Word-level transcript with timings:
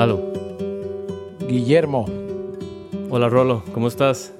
Aló. 0.00 0.32
Guillermo. 1.46 2.06
Hola 3.10 3.28
Rolo, 3.28 3.62
¿cómo 3.74 3.86
estás? 3.86 4.32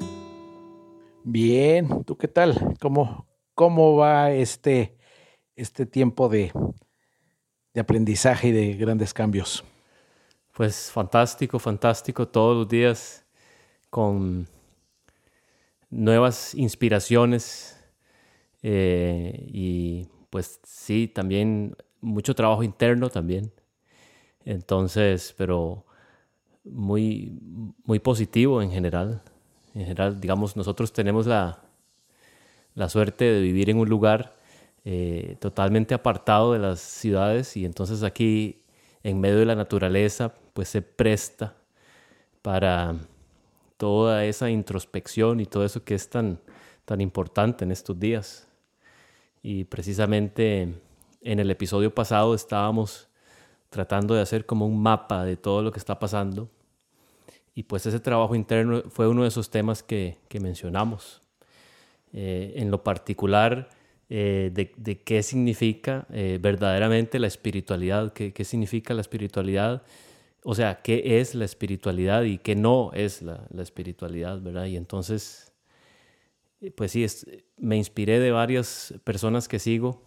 Bien, 1.23 2.03
¿tú 2.07 2.17
qué 2.17 2.29
tal? 2.29 2.79
¿Cómo, 2.81 3.29
cómo 3.55 3.95
va 3.95 4.31
este, 4.33 4.97
este 5.57 5.85
tiempo 5.85 6.31
de, 6.31 6.51
de 7.75 7.81
aprendizaje 7.83 8.49
y 8.49 8.53
de 8.53 8.73
grandes 8.73 9.13
cambios? 9.13 9.63
Pues 10.55 10.91
fantástico, 10.91 11.59
fantástico, 11.59 12.27
todos 12.27 12.57
los 12.57 12.67
días 12.67 13.27
con 13.91 14.49
nuevas 15.91 16.55
inspiraciones 16.55 17.79
eh, 18.63 19.45
y 19.53 20.09
pues 20.31 20.59
sí, 20.63 21.07
también 21.07 21.77
mucho 22.01 22.35
trabajo 22.35 22.63
interno 22.63 23.11
también. 23.11 23.53
Entonces, 24.45 25.35
pero 25.37 25.85
muy, 26.65 27.39
muy 27.85 27.99
positivo 27.99 28.63
en 28.63 28.71
general. 28.71 29.23
En 29.75 29.83
general, 29.83 30.21
digamos, 30.21 30.57
nosotros 30.57 30.93
tenemos 30.93 31.27
la, 31.27 31.63
la 32.75 32.89
suerte 32.89 33.25
de 33.25 33.41
vivir 33.41 33.71
en 33.71 33.79
un 33.79 33.89
lugar 33.89 34.37
eh, 34.85 35.37
totalmente 35.41 35.95
apartado 35.95 36.55
de 36.55 36.59
las 36.59 36.81
ciudades 36.81 37.55
y 37.57 37.67
entonces 37.67 38.03
aquí 38.03 38.65
en 39.03 39.21
medio 39.21 39.37
de 39.39 39.45
la 39.45 39.55
naturaleza 39.55 40.35
pues 40.55 40.71
se 40.71 40.81
presta 40.81 41.55
para 42.41 42.97
toda 43.77 44.25
esa 44.25 44.49
introspección 44.49 45.41
y 45.41 45.47
todo 45.47 45.67
eso 45.67 45.85
que 45.85 45.95
es 45.95 46.09
tan, 46.09 46.41
tan 46.87 47.01
importante 47.03 47.65
en 47.65 47.73
estos 47.73 48.01
días. 48.01 48.49
Y 49.43 49.65
precisamente 49.65 50.75
en 51.23 51.39
el 51.39 51.51
episodio 51.51 51.95
pasado 51.95 52.35
estábamos 52.35 53.10
tratando 53.71 54.15
de 54.15 54.21
hacer 54.21 54.45
como 54.45 54.67
un 54.67 54.83
mapa 54.83 55.25
de 55.25 55.37
todo 55.37 55.63
lo 55.63 55.73
que 55.73 55.79
está 55.79 55.99
pasando. 55.99 56.51
Y 57.55 57.63
pues 57.63 57.87
ese 57.87 58.01
trabajo 58.01 58.35
interno 58.35 58.83
fue 58.91 59.09
uno 59.09 59.23
de 59.23 59.29
esos 59.29 59.51
temas 59.51 59.83
que, 59.83 60.19
que 60.29 60.41
mencionamos. 60.41 61.23
Eh, 62.13 62.55
en 62.57 62.71
lo 62.73 62.83
particular, 62.83 63.69
eh, 64.09 64.51
de, 64.53 64.73
de, 64.77 65.01
qué 65.03 65.23
significa 65.23 66.07
eh, 66.13 66.39
verdaderamente 66.43 67.21
la 67.21 67.29
espiritualidad, 67.29 68.13
qué, 68.13 68.33
qué, 68.33 68.45
significa 68.45 68.95
la 68.95 69.01
espiritualidad, 69.01 69.85
o 70.43 70.57
sea, 70.57 70.83
qué 70.83 71.21
es 71.21 71.37
la 71.37 71.45
espiritualidad 71.45 72.25
y 72.25 72.39
qué 72.39 72.57
no 72.57 72.91
es 72.95 73.23
la, 73.23 73.47
la 73.51 73.63
espiritualidad, 73.63 74.41
¿verdad? 74.41 74.65
Y 74.67 74.77
entonces, 74.77 75.53
pues 76.75 76.91
sí, 76.91 77.07
me 77.57 77.77
inspiré 77.77 78.19
de 78.19 78.33
varias 78.33 78.95
personas 79.05 79.47
que 79.47 79.59
sigo 79.59 80.03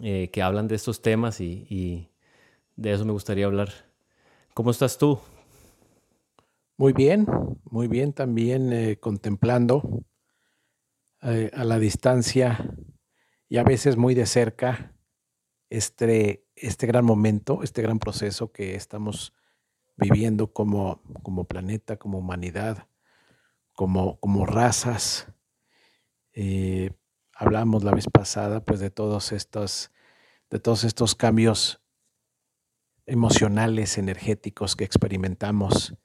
que 0.00 0.42
hablan 0.42 0.68
de 0.68 0.76
estos 0.76 1.02
temas 1.02 1.40
y 1.40 2.07
de 2.78 2.92
eso 2.92 3.04
me 3.04 3.12
gustaría 3.12 3.46
hablar. 3.46 3.70
¿Cómo 4.54 4.70
estás 4.70 4.98
tú? 4.98 5.18
Muy 6.76 6.92
bien, 6.92 7.26
muy 7.64 7.88
bien 7.88 8.12
también 8.12 8.72
eh, 8.72 8.98
contemplando 9.00 10.04
eh, 11.22 11.50
a 11.54 11.64
la 11.64 11.80
distancia 11.80 12.72
y 13.48 13.56
a 13.56 13.64
veces 13.64 13.96
muy 13.96 14.14
de 14.14 14.26
cerca 14.26 14.94
este, 15.70 16.46
este 16.54 16.86
gran 16.86 17.04
momento, 17.04 17.64
este 17.64 17.82
gran 17.82 17.98
proceso 17.98 18.52
que 18.52 18.76
estamos 18.76 19.32
viviendo 19.96 20.52
como, 20.52 21.02
como 21.24 21.46
planeta, 21.46 21.96
como 21.96 22.18
humanidad, 22.18 22.86
como, 23.72 24.20
como 24.20 24.46
razas. 24.46 25.26
Eh, 26.32 26.92
hablamos 27.34 27.82
la 27.82 27.90
vez 27.90 28.06
pasada 28.06 28.64
pues 28.64 28.78
de 28.78 28.90
todos 28.90 29.32
estos, 29.32 29.90
de 30.48 30.60
todos 30.60 30.84
estos 30.84 31.16
cambios 31.16 31.82
emocionales, 33.08 33.98
energéticos 33.98 34.76
que 34.76 34.84
experimentamos. 34.84 35.96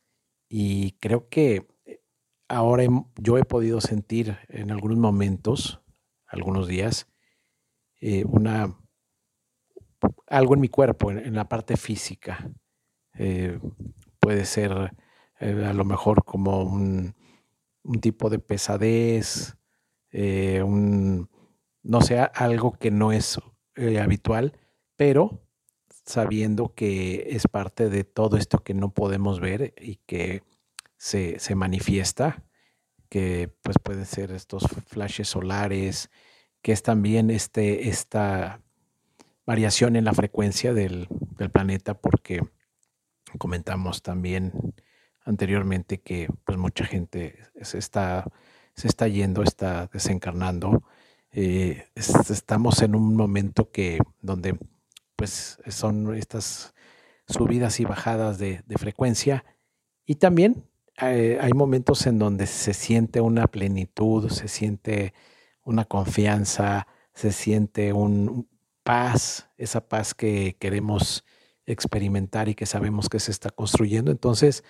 Y 0.50 0.94
creo 0.94 1.30
que 1.30 1.68
eh, 1.86 2.02
ahora 2.47 2.84
yo 3.18 3.38
he 3.38 3.44
podido 3.44 3.81
sentir 3.81 4.38
en 4.47 4.72
algunos 4.72 4.97
momentos, 4.97 5.81
algunos 6.25 6.68
días, 6.68 7.08
eh, 8.00 8.24
una, 8.25 8.78
algo 10.28 10.53
en 10.56 10.62
mi 10.62 10.69
cuerpo, 10.69 11.12
en, 11.12 11.36
la 11.36 11.47
parte 11.47 11.78
física. 11.78 12.50
Eh, 13.16 13.59
puede 14.19 14.46
ser 14.46 14.72
a 15.40 15.74
lo 15.74 15.84
mejor 15.84 16.24
como 16.24 16.63
un, 16.63 17.16
un 17.84 18.00
tipo 18.00 18.30
de 18.30 18.40
pesadez, 18.40 19.58
un, 20.13 21.30
no 21.81 22.02
sé, 22.02 22.19
algo 22.19 22.74
que 22.74 22.92
no 22.92 23.12
es 23.12 23.40
habitual, 24.00 24.58
pero 24.96 25.43
sabiendo 26.06 26.74
que 26.74 27.28
es 27.31 27.47
parte 27.47 27.90
de 27.90 28.03
todo 28.03 28.38
esto 28.38 28.64
que 28.64 28.74
no 28.74 28.94
podemos 28.94 29.40
ver 29.40 29.74
y 29.80 29.97
que 30.06 30.44
se, 30.97 31.40
se 31.40 31.56
manifiesta, 31.56 32.44
que 33.09 33.53
pues 33.62 33.78
pueden 33.80 34.06
ser 34.06 34.31
estos 34.31 34.63
flashes 34.88 35.30
solares, 35.30 36.09
que 36.62 36.72
es 36.72 36.84
también 36.84 37.30
este, 37.30 37.90
esta 37.90 38.62
variación 39.46 39.96
en 39.96 40.06
la 40.06 40.13
frecuencia 40.13 40.74
del, 40.74 41.08
del 41.38 41.52
planeta, 41.52 41.94
porque 41.94 42.42
comentamos 43.38 44.02
también 44.02 44.53
anteriormente 45.25 46.02
que 46.02 46.28
pues 46.46 46.58
mucha 46.58 46.86
gente 46.86 47.38
se 47.62 47.78
está, 47.78 48.31
se 48.75 48.88
está 48.88 49.08
yendo, 49.08 49.44
está 49.44 49.88
desencarnando. 49.88 50.84
Eh, 51.31 51.88
estamos 51.96 52.81
en 52.81 52.96
un 52.96 53.16
momento 53.16 53.72
que 53.72 54.00
donde 54.22 54.58
pues 55.16 55.59
son 55.68 56.16
estas 56.16 56.74
subidas 57.28 57.79
y 57.79 57.85
bajadas 57.85 58.38
de, 58.38 58.63
frecuencia. 58.78 59.46
Y 60.06 60.16
también 60.16 60.66
eh, 61.01 61.38
hay 61.41 61.53
momentos 61.53 62.06
en 62.07 62.19
donde 62.19 62.47
se 62.47 62.74
siente 62.74 63.22
una 63.22 63.47
plenitud, 63.47 64.29
se 64.29 64.47
siente 64.47 65.13
una 65.63 65.85
confianza, 65.85 66.88
se 67.13 67.31
siente 67.31 67.94
un 67.94 68.50
paz, 68.84 69.50
esa 69.57 69.88
paz 69.88 70.13
que 70.13 70.57
queremos 70.59 71.24
experimentar 71.66 72.50
y 72.50 72.56
que 72.56 72.66
sabemos 72.66 73.07
que 73.07 73.19
se 73.19 73.31
está 73.31 73.50
construyendo. 73.50 74.12
Entonces, 74.12 74.63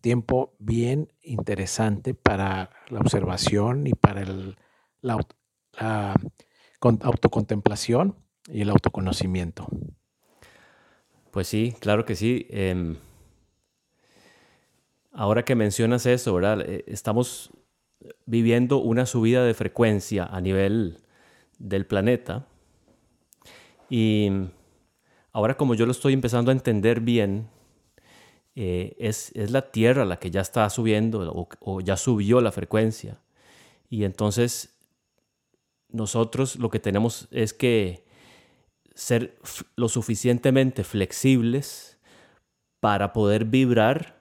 tiempo 0.00 0.54
bien 0.58 1.12
interesante 1.22 2.14
para 2.14 2.70
la 2.88 3.00
observación 3.00 3.86
y 3.86 3.92
para 3.92 4.22
el, 4.22 4.56
la, 5.00 5.24
la 5.78 6.14
autocontemplación 6.80 8.23
y 8.48 8.62
el 8.62 8.70
autoconocimiento. 8.70 9.66
Pues 11.30 11.48
sí, 11.48 11.74
claro 11.80 12.04
que 12.04 12.14
sí. 12.14 12.46
Eh, 12.50 12.96
ahora 15.12 15.44
que 15.44 15.54
mencionas 15.54 16.06
eso, 16.06 16.34
¿verdad? 16.34 16.60
Eh, 16.60 16.84
estamos 16.86 17.50
viviendo 18.26 18.78
una 18.78 19.06
subida 19.06 19.44
de 19.44 19.54
frecuencia 19.54 20.24
a 20.24 20.40
nivel 20.40 20.98
del 21.58 21.86
planeta. 21.86 22.46
Y 23.88 24.30
ahora 25.32 25.56
como 25.56 25.74
yo 25.74 25.86
lo 25.86 25.92
estoy 25.92 26.12
empezando 26.12 26.50
a 26.50 26.54
entender 26.54 27.00
bien, 27.00 27.48
eh, 28.56 28.94
es, 28.98 29.32
es, 29.34 29.50
la 29.50 29.72
Tierra 29.72 30.04
la 30.04 30.18
que 30.18 30.30
ya 30.30 30.40
está 30.40 30.68
subiendo 30.70 31.48
o 31.60 31.80
ya 31.80 31.96
subió 31.96 32.40
la 32.40 32.52
frecuencia. 32.52 33.20
Y 33.88 34.04
entonces 34.04 34.78
nosotros 35.88 36.56
lo 36.56 36.70
que 36.70 36.80
tenemos 36.80 37.28
es 37.30 37.52
que 37.52 38.03
ser 38.94 39.36
lo 39.76 39.88
suficientemente 39.88 40.84
flexibles 40.84 41.98
para 42.80 43.12
poder 43.12 43.44
vibrar 43.44 44.20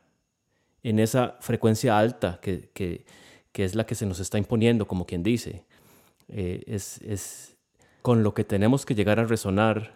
en 0.84 1.00
esa 1.00 1.38
frecuencia 1.40 1.98
alta 1.98 2.40
que, 2.42 2.70
que, 2.74 3.06
que 3.52 3.64
es 3.64 3.76
la 3.76 3.86
que 3.86 3.96
se 3.96 4.06
nos 4.06 4.20
está 4.20 4.38
imponiendo, 4.38 4.88
como 4.88 5.06
quien 5.06 5.24
dice. 5.24 5.64
Eh, 6.28 6.64
es, 6.68 7.00
es 7.02 7.58
con 8.02 8.24
lo 8.24 8.34
que 8.34 8.44
tenemos 8.44 8.86
que 8.86 8.96
llegar 8.96 9.20
a 9.20 9.26
resonar, 9.26 9.96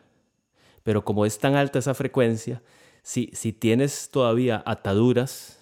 pero 0.83 1.03
como 1.03 1.25
es 1.25 1.39
tan 1.39 1.55
alta 1.55 1.79
esa 1.79 1.93
frecuencia, 1.93 2.61
si, 3.01 3.29
si 3.33 3.53
tienes 3.53 4.09
todavía 4.09 4.63
ataduras 4.65 5.59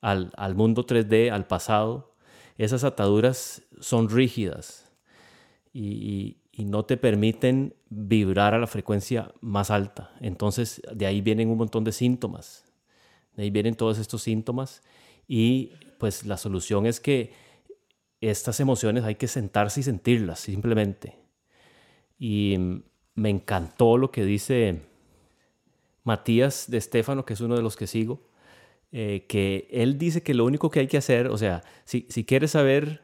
al, 0.00 0.32
al 0.36 0.54
mundo 0.54 0.86
3D, 0.86 1.30
al 1.30 1.46
pasado, 1.46 2.14
esas 2.58 2.84
ataduras 2.84 3.62
son 3.80 4.08
rígidas 4.10 4.90
y, 5.72 6.36
y 6.60 6.64
no 6.66 6.84
te 6.84 6.98
permiten 6.98 7.74
vibrar 7.88 8.52
a 8.52 8.58
la 8.58 8.66
frecuencia 8.66 9.32
más 9.40 9.70
alta. 9.70 10.12
Entonces, 10.20 10.82
de 10.94 11.06
ahí 11.06 11.22
vienen 11.22 11.48
un 11.48 11.56
montón 11.56 11.84
de 11.84 11.92
síntomas. 11.92 12.66
De 13.34 13.44
ahí 13.44 13.50
vienen 13.50 13.76
todos 13.76 13.98
estos 13.98 14.22
síntomas 14.22 14.82
y 15.26 15.72
pues 15.98 16.26
la 16.26 16.36
solución 16.36 16.84
es 16.84 17.00
que 17.00 17.32
estas 18.20 18.60
emociones 18.60 19.04
hay 19.04 19.14
que 19.14 19.26
sentarse 19.26 19.80
y 19.80 19.84
sentirlas 19.84 20.40
simplemente. 20.40 21.16
Y 22.18 22.82
me 23.14 23.30
encantó 23.30 23.96
lo 23.96 24.10
que 24.10 24.26
dice 24.26 24.82
Matías 26.04 26.70
de 26.70 26.76
Estefano, 26.76 27.24
que 27.24 27.32
es 27.32 27.40
uno 27.40 27.56
de 27.56 27.62
los 27.62 27.74
que 27.74 27.86
sigo, 27.86 28.28
eh, 28.92 29.24
que 29.30 29.66
él 29.70 29.96
dice 29.96 30.22
que 30.22 30.34
lo 30.34 30.44
único 30.44 30.70
que 30.70 30.80
hay 30.80 30.88
que 30.88 30.98
hacer, 30.98 31.28
o 31.28 31.38
sea, 31.38 31.64
si, 31.86 32.04
si 32.10 32.26
quieres 32.26 32.50
saber 32.50 33.00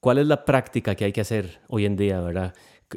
cuál 0.00 0.18
es 0.18 0.26
la 0.26 0.44
práctica 0.44 0.94
que 0.94 1.06
hay 1.06 1.12
que 1.12 1.22
hacer 1.22 1.60
hoy 1.68 1.86
en 1.86 1.96
día, 1.96 2.20
¿verdad? 2.20 2.54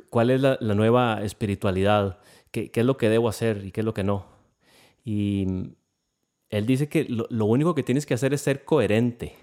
¿Cuál 0.10 0.30
es 0.32 0.42
la, 0.42 0.58
la 0.62 0.76
nueva 0.76 1.24
espiritualidad? 1.24 2.20
¿Qué, 2.52 2.72
¿Qué, 2.72 2.82
es 2.82 2.86
lo 2.86 2.98
que 2.98 3.10
debo 3.10 3.30
hacer 3.30 3.66
y 3.66 3.72
qué 3.72 3.82
es 3.82 3.86
lo 3.86 3.94
que 3.94 4.04
no? 4.04 4.26
Y 5.04 5.46
él 6.50 6.66
dice 6.66 6.88
que 6.88 7.06
lo, 7.06 7.46
único 7.46 7.76
que 7.76 7.84
tienes 7.84 8.06
que 8.06 8.14
hacer 8.14 8.34
es 8.34 8.42
ser 8.42 8.64
coherente. 8.66 9.36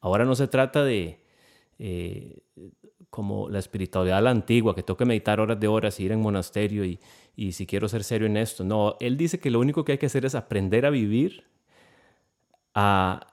Ahora 0.00 0.24
no 0.24 0.34
se 0.34 0.46
trata 0.46 0.84
de 0.84 1.20
eh, 1.78 2.38
como 3.10 3.48
la 3.48 3.58
espiritualidad 3.58 4.22
la 4.22 4.30
antigua, 4.30 4.74
que 4.74 4.82
tengo 4.82 4.98
que 4.98 5.04
meditar 5.04 5.40
horas 5.40 5.58
de 5.58 5.68
horas, 5.68 5.98
ir 6.00 6.12
en 6.12 6.20
monasterio 6.20 6.84
y, 6.84 7.00
y 7.34 7.52
si 7.52 7.66
quiero 7.66 7.88
ser 7.88 8.04
serio 8.04 8.26
en 8.26 8.36
esto. 8.36 8.64
No, 8.64 8.96
él 9.00 9.16
dice 9.16 9.40
que 9.40 9.50
lo 9.50 9.58
único 9.60 9.84
que 9.84 9.92
hay 9.92 9.98
que 9.98 10.06
hacer 10.06 10.24
es 10.24 10.34
aprender 10.34 10.86
a 10.86 10.90
vivir, 10.90 11.44
a 12.74 13.26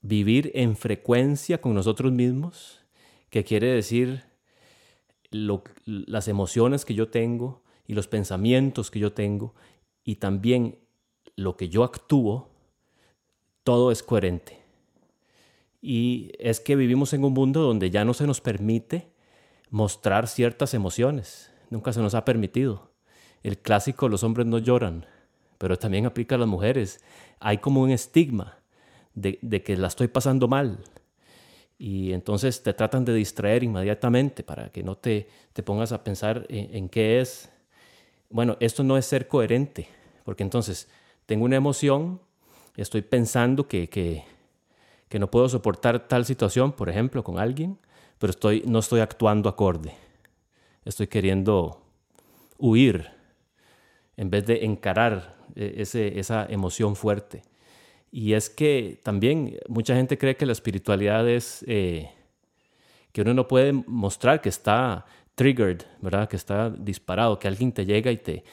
vivir 0.00 0.50
en 0.54 0.76
frecuencia 0.76 1.60
con 1.60 1.74
nosotros 1.74 2.12
mismos, 2.12 2.84
que 3.30 3.44
quiere 3.44 3.68
decir 3.68 4.24
las 5.30 6.28
emociones 6.28 6.84
que 6.84 6.94
yo 6.94 7.08
tengo 7.08 7.62
y 7.86 7.94
los 7.94 8.08
pensamientos 8.08 8.90
que 8.90 8.98
yo 8.98 9.12
tengo 9.12 9.54
y 10.04 10.16
también 10.16 10.78
lo 11.36 11.56
que 11.56 11.68
yo 11.68 11.84
actúo, 11.84 12.50
todo 13.62 13.92
es 13.92 14.02
coherente. 14.02 14.58
Y 15.80 16.32
es 16.38 16.60
que 16.60 16.76
vivimos 16.76 17.12
en 17.12 17.24
un 17.24 17.32
mundo 17.32 17.62
donde 17.62 17.90
ya 17.90 18.04
no 18.04 18.14
se 18.14 18.26
nos 18.26 18.40
permite 18.40 19.12
mostrar 19.70 20.26
ciertas 20.26 20.74
emociones, 20.74 21.52
nunca 21.70 21.92
se 21.92 22.00
nos 22.00 22.14
ha 22.14 22.24
permitido. 22.24 22.90
El 23.42 23.58
clásico, 23.58 24.08
los 24.08 24.24
hombres 24.24 24.46
no 24.46 24.58
lloran, 24.58 25.06
pero 25.58 25.78
también 25.78 26.06
aplica 26.06 26.34
a 26.34 26.38
las 26.38 26.48
mujeres. 26.48 27.00
Hay 27.40 27.58
como 27.58 27.82
un 27.82 27.90
estigma 27.90 28.58
de, 29.14 29.62
que 29.62 29.76
la 29.76 29.88
estoy 29.88 30.08
pasando 30.08 30.48
mal. 30.48 30.78
Y 31.78 32.12
entonces 32.12 32.62
te 32.62 32.74
tratan 32.74 33.04
de 33.04 33.14
distraer 33.14 33.62
inmediatamente 33.62 34.42
para 34.42 34.70
que 34.70 34.82
no 34.82 34.96
te, 34.96 35.28
te 35.52 35.62
pongas 35.62 35.92
a 35.92 36.02
pensar 36.02 36.44
en, 36.48 36.88
qué 36.88 37.20
es. 37.20 37.50
Bueno, 38.30 38.56
esto 38.58 38.82
no 38.82 38.96
es 38.98 39.06
ser 39.06 39.28
coherente, 39.28 39.88
porque 40.24 40.42
entonces 40.42 40.88
tengo 41.24 41.44
una 41.44 41.56
emoción, 41.56 42.20
estoy 42.76 43.02
pensando 43.02 43.68
que, 43.68 43.88
que, 43.88 44.24
que 45.08 45.18
no 45.20 45.30
puedo 45.30 45.48
soportar 45.48 46.08
tal 46.08 46.24
situación, 46.24 46.72
por 46.72 46.88
ejemplo, 46.88 47.22
con 47.22 47.38
alguien, 47.38 47.78
pero 48.18 48.32
estoy, 48.32 48.64
no 48.66 48.80
estoy 48.80 49.00
actuando 49.00 49.48
acorde. 49.48 49.94
Estoy 50.84 51.06
queriendo 51.06 51.80
huir 52.58 53.08
en 54.16 54.30
vez 54.30 54.44
de 54.46 54.64
encarar 54.64 55.36
eh, 55.54 55.74
ese, 55.78 56.18
esa 56.18 56.44
emoción 56.46 56.96
fuerte. 56.96 57.42
Y 58.10 58.32
es 58.32 58.48
que 58.48 59.00
también 59.02 59.58
mucha 59.68 59.94
gente 59.94 60.16
cree 60.16 60.36
que 60.36 60.46
la 60.46 60.52
espiritualidad 60.52 61.28
es 61.28 61.64
eh, 61.66 62.10
que 63.12 63.22
uno 63.22 63.34
no 63.34 63.48
puede 63.48 63.72
mostrar 63.72 64.40
que 64.40 64.48
está 64.48 65.04
triggered, 65.34 65.82
¿verdad? 66.00 66.28
Que 66.28 66.36
está 66.36 66.70
disparado, 66.70 67.38
que 67.38 67.48
alguien 67.48 67.72
te 67.72 67.84
llega 67.84 68.10
y 68.10 68.16
te, 68.16 68.44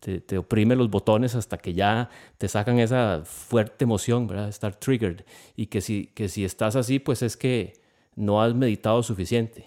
te, 0.00 0.38
oprime 0.38 0.76
los 0.76 0.90
botones 0.90 1.34
hasta 1.34 1.58
que 1.58 1.74
ya 1.74 2.10
te 2.36 2.48
sacan 2.48 2.78
esa 2.78 3.22
fuerte 3.24 3.84
emoción, 3.84 4.26
¿verdad? 4.26 4.48
Estar 4.48 4.76
triggered. 4.76 5.24
Y 5.56 5.66
que 5.66 5.80
si, 5.80 6.06
que 6.14 6.28
si 6.28 6.44
estás 6.44 6.76
así, 6.76 6.98
pues 6.98 7.22
es 7.22 7.36
que 7.36 7.74
no 8.14 8.42
has 8.42 8.54
meditado 8.54 9.02
suficiente. 9.02 9.66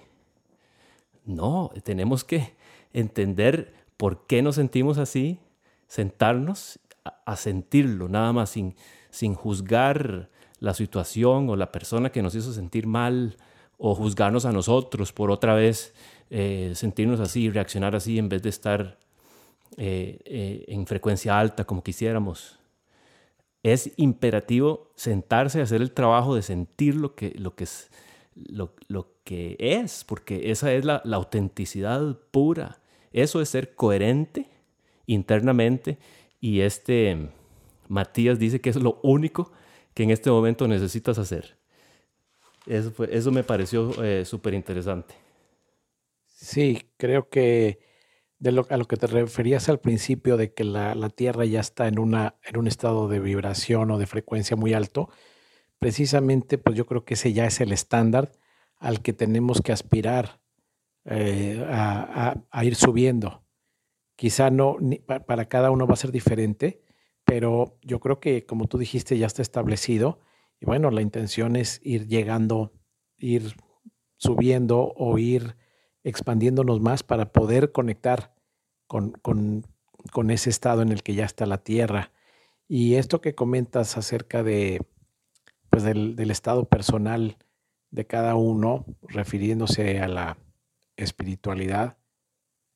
No, 1.26 1.72
tenemos 1.84 2.24
que 2.24 2.54
entender 2.94 3.74
por 3.98 4.26
qué 4.26 4.42
nos 4.42 4.56
sentimos 4.56 4.98
así, 4.98 5.40
sentarnos 5.88 6.80
a, 7.04 7.36
sentirlo, 7.36 8.10
nada 8.10 8.34
más 8.34 8.52
sin, 8.52 8.76
sin 9.10 9.34
juzgar 9.34 10.30
la 10.60 10.74
situación 10.74 11.50
o 11.50 11.56
la 11.56 11.72
persona 11.72 12.12
que 12.12 12.22
nos 12.22 12.36
hizo 12.36 12.54
sentir 12.54 12.88
mal 12.88 13.38
o 13.78 13.96
juzgarnos 13.96 14.46
a 14.46 14.52
nosotros 14.52 15.12
por 15.12 15.32
otra 15.32 15.56
vez 15.56 15.94
eh, 16.30 16.74
sentirnos 16.76 17.20
así, 17.20 17.50
reaccionar 17.50 17.96
así 17.96 18.20
en 18.20 18.30
vez 18.30 18.44
de 18.44 18.50
estar 18.50 19.00
eh, 19.78 20.20
eh, 20.26 20.66
en 20.68 20.86
frecuencia 20.86 21.40
alta 21.40 21.66
como 21.66 21.84
quisiéramos. 21.84 22.60
Es 23.64 23.92
imperativo 23.98 24.92
sentarse 24.96 25.60
a 25.60 25.64
hacer 25.64 25.82
el 25.82 25.92
trabajo 25.92 26.36
de 26.36 26.42
sentir 26.42 26.96
lo 26.96 27.16
que, 27.16 27.34
lo 27.38 27.56
que, 27.56 27.66
es, 29.60 30.04
porque 30.04 30.52
esa 30.52 30.74
es 30.74 30.84
la 30.84 31.02
autenticidad 31.06 32.18
pura 32.32 32.82
eso 33.14 33.42
es 33.42 33.50
ser 33.50 33.76
coherente 33.76 34.48
internamente 35.06 35.98
y 36.42 36.62
este 36.62 37.30
Matías 37.88 38.40
dice 38.40 38.60
que 38.60 38.70
es 38.70 38.76
lo 38.76 39.00
único 39.04 39.54
que 39.94 40.04
en 40.04 40.10
este 40.10 40.30
momento 40.30 40.68
necesitas 40.68 41.18
hacer. 41.18 41.58
Eso, 42.66 42.92
eso 43.06 43.32
me 43.32 43.44
pareció 43.44 44.04
eh, 44.04 44.26
súper 44.26 44.54
interesante. 44.54 45.16
Sí, 46.26 46.90
creo 46.98 47.30
que 47.30 47.80
de 48.40 48.52
lo, 48.52 48.66
a 48.70 48.78
lo 48.78 48.86
que 48.86 48.98
te 48.98 49.08
referías 49.08 49.70
al 49.70 49.80
principio 49.80 50.36
de 50.36 50.54
que 50.54 50.64
la, 50.64 50.96
la, 50.96 51.10
Tierra 51.10 51.46
ya 51.46 51.60
está 51.60 51.88
en, 51.88 52.00
una, 52.00 52.36
en 52.44 52.58
un 52.58 52.68
estado 52.68 53.08
de 53.08 53.20
vibración 53.20 53.92
o 53.92 54.00
de 54.00 54.08
frecuencia 54.08 54.58
muy 54.58 54.74
alto, 54.74 55.10
precisamente 55.78 56.58
pues 56.58 56.76
yo 56.76 56.88
creo 56.88 57.06
que 57.06 57.14
ese 57.14 57.34
ya 57.34 57.46
es 57.46 57.62
el 57.62 57.72
estándar 57.72 58.32
al 58.78 59.02
que 59.02 59.14
tenemos 59.14 59.62
que 59.62 59.72
aspirar 59.72 60.42
eh, 61.06 61.64
a, 61.70 62.64
ir 62.64 62.76
subiendo. 62.76 63.41
Quizá 64.22 64.52
no, 64.52 64.78
para 65.26 65.46
cada 65.46 65.72
uno 65.72 65.88
va 65.88 65.96
a 65.96 65.98
ser 65.98 66.12
diferente, 66.12 66.84
pero 67.26 67.80
yo 67.82 68.00
creo 68.00 68.20
que 68.20 68.46
como 68.46 68.68
tú 68.68 68.78
dijiste 68.78 69.18
ya 69.18 69.26
está 69.26 69.42
establecido 69.42 70.20
y 70.60 70.68
bueno, 70.68 70.92
la 70.92 71.02
intención 71.02 71.56
es 71.56 71.82
ir 71.84 72.06
llegando, 72.08 72.72
ir 73.18 73.56
subiendo 74.18 74.94
o 74.96 75.18
ir 75.18 75.58
expandiéndonos 76.04 76.82
más 76.82 77.02
para 77.02 77.32
poder 77.34 77.72
conectar 77.72 78.36
con, 78.86 79.14
con, 79.24 80.30
ese 80.30 80.52
estado 80.52 80.84
en 80.84 80.92
el 80.92 81.02
que 81.02 81.16
ya 81.16 81.26
está 81.26 81.48
la 81.48 81.64
Tierra. 81.64 82.12
Y 82.68 82.98
esto 82.98 83.22
que 83.22 83.34
comentas 83.34 83.98
acerca 83.98 84.44
de, 84.44 84.86
pues 85.72 85.82
del 85.82 86.30
estado 86.30 86.66
personal 86.66 87.40
de 87.90 88.06
cada 88.06 88.36
uno, 88.36 88.86
refiriéndose 89.02 90.00
a 90.00 90.08
la, 90.08 90.38
espiritualidad. 90.96 91.98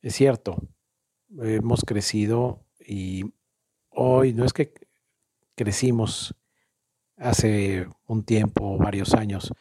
Es 0.01 0.15
cierto, 0.15 0.57
hemos 1.42 1.83
crecido 1.86 2.66
y 2.80 3.25
hoy 3.89 4.33
no 4.33 4.45
es 4.45 4.54
que 4.54 4.74
crecimos 5.56 6.36
hace 7.18 7.88
un 8.07 8.24
tiempo, 8.24 8.77
varios 8.77 9.13
años, 9.13 9.54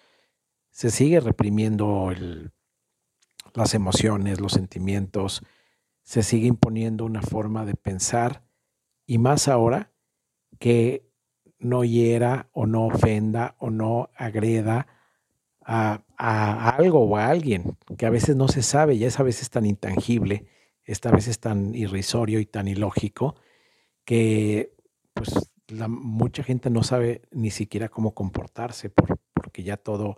se 0.70 0.90
sigue 0.90 1.20
reprimiendo 1.20 2.12
las 3.54 3.74
emociones, 3.74 4.40
los 4.40 4.52
sentimientos, 4.52 5.42
se 6.02 6.22
sigue 6.22 6.48
imponiendo 6.48 7.04
una 7.04 7.22
forma 7.22 7.64
de 7.64 7.74
pensar 7.74 8.42
y 9.06 9.18
más 9.18 9.48
ahora 9.48 9.92
que 10.58 11.08
no 11.58 11.84
hiera 11.84 12.48
o 12.52 12.66
no 12.66 12.86
ofenda 12.86 13.54
o 13.58 13.70
no 13.70 14.10
agreda 14.16 14.86
a, 15.60 16.02
algo 16.76 17.00
o 17.00 17.16
a 17.16 17.28
alguien 17.28 17.76
que 17.96 18.06
a 18.06 18.10
veces 18.10 18.36
no 18.36 18.48
se 18.48 18.62
sabe 18.62 18.94
y 18.94 19.04
es 19.04 19.18
a 19.18 19.22
veces 19.22 19.50
tan 19.50 19.64
intangible, 19.64 20.46
esta 20.84 21.10
vez 21.10 21.28
es 21.28 21.40
tan 21.40 21.74
irrisorio 21.74 22.40
y 22.40 22.46
tan 22.46 22.68
ilógico 22.68 23.36
que 24.04 24.74
pues 25.12 25.32
mucha 25.88 26.42
gente 26.42 26.70
no 26.70 26.82
sabe 26.82 27.22
ni 27.30 27.50
siquiera 27.50 27.88
cómo 27.88 28.14
comportarse 28.14 28.90
por, 28.90 29.18
porque 29.32 29.62
ya 29.62 29.76
todo 29.76 30.16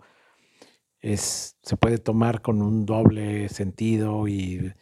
es, 0.99 1.57
se 1.61 1.77
puede 1.77 1.97
tomar 1.97 2.41
con 2.41 2.61
un 2.61 2.85
doble 2.85 3.49
sentido 3.49 4.27
y 4.27 4.73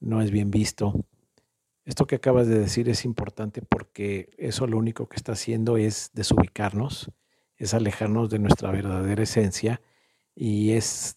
no 0.00 0.22
es 0.22 0.30
bien 0.30 0.50
visto. 0.50 1.06
Esto 1.84 2.06
que 2.06 2.16
acabas 2.16 2.46
de 2.48 2.58
decir 2.58 2.88
es 2.88 3.04
importante 3.04 3.62
porque 3.62 4.30
eso 4.36 4.66
lo 4.66 4.76
único 4.76 5.08
que 5.08 5.16
está 5.16 5.32
haciendo 5.32 5.76
es 5.76 6.10
desubicarnos, 6.14 7.10
es 7.56 7.74
alejarnos 7.74 8.28
de 8.30 8.38
nuestra 8.38 8.70
verdadera 8.70 9.22
esencia 9.22 9.80
y 10.34 10.72
es 10.72 11.16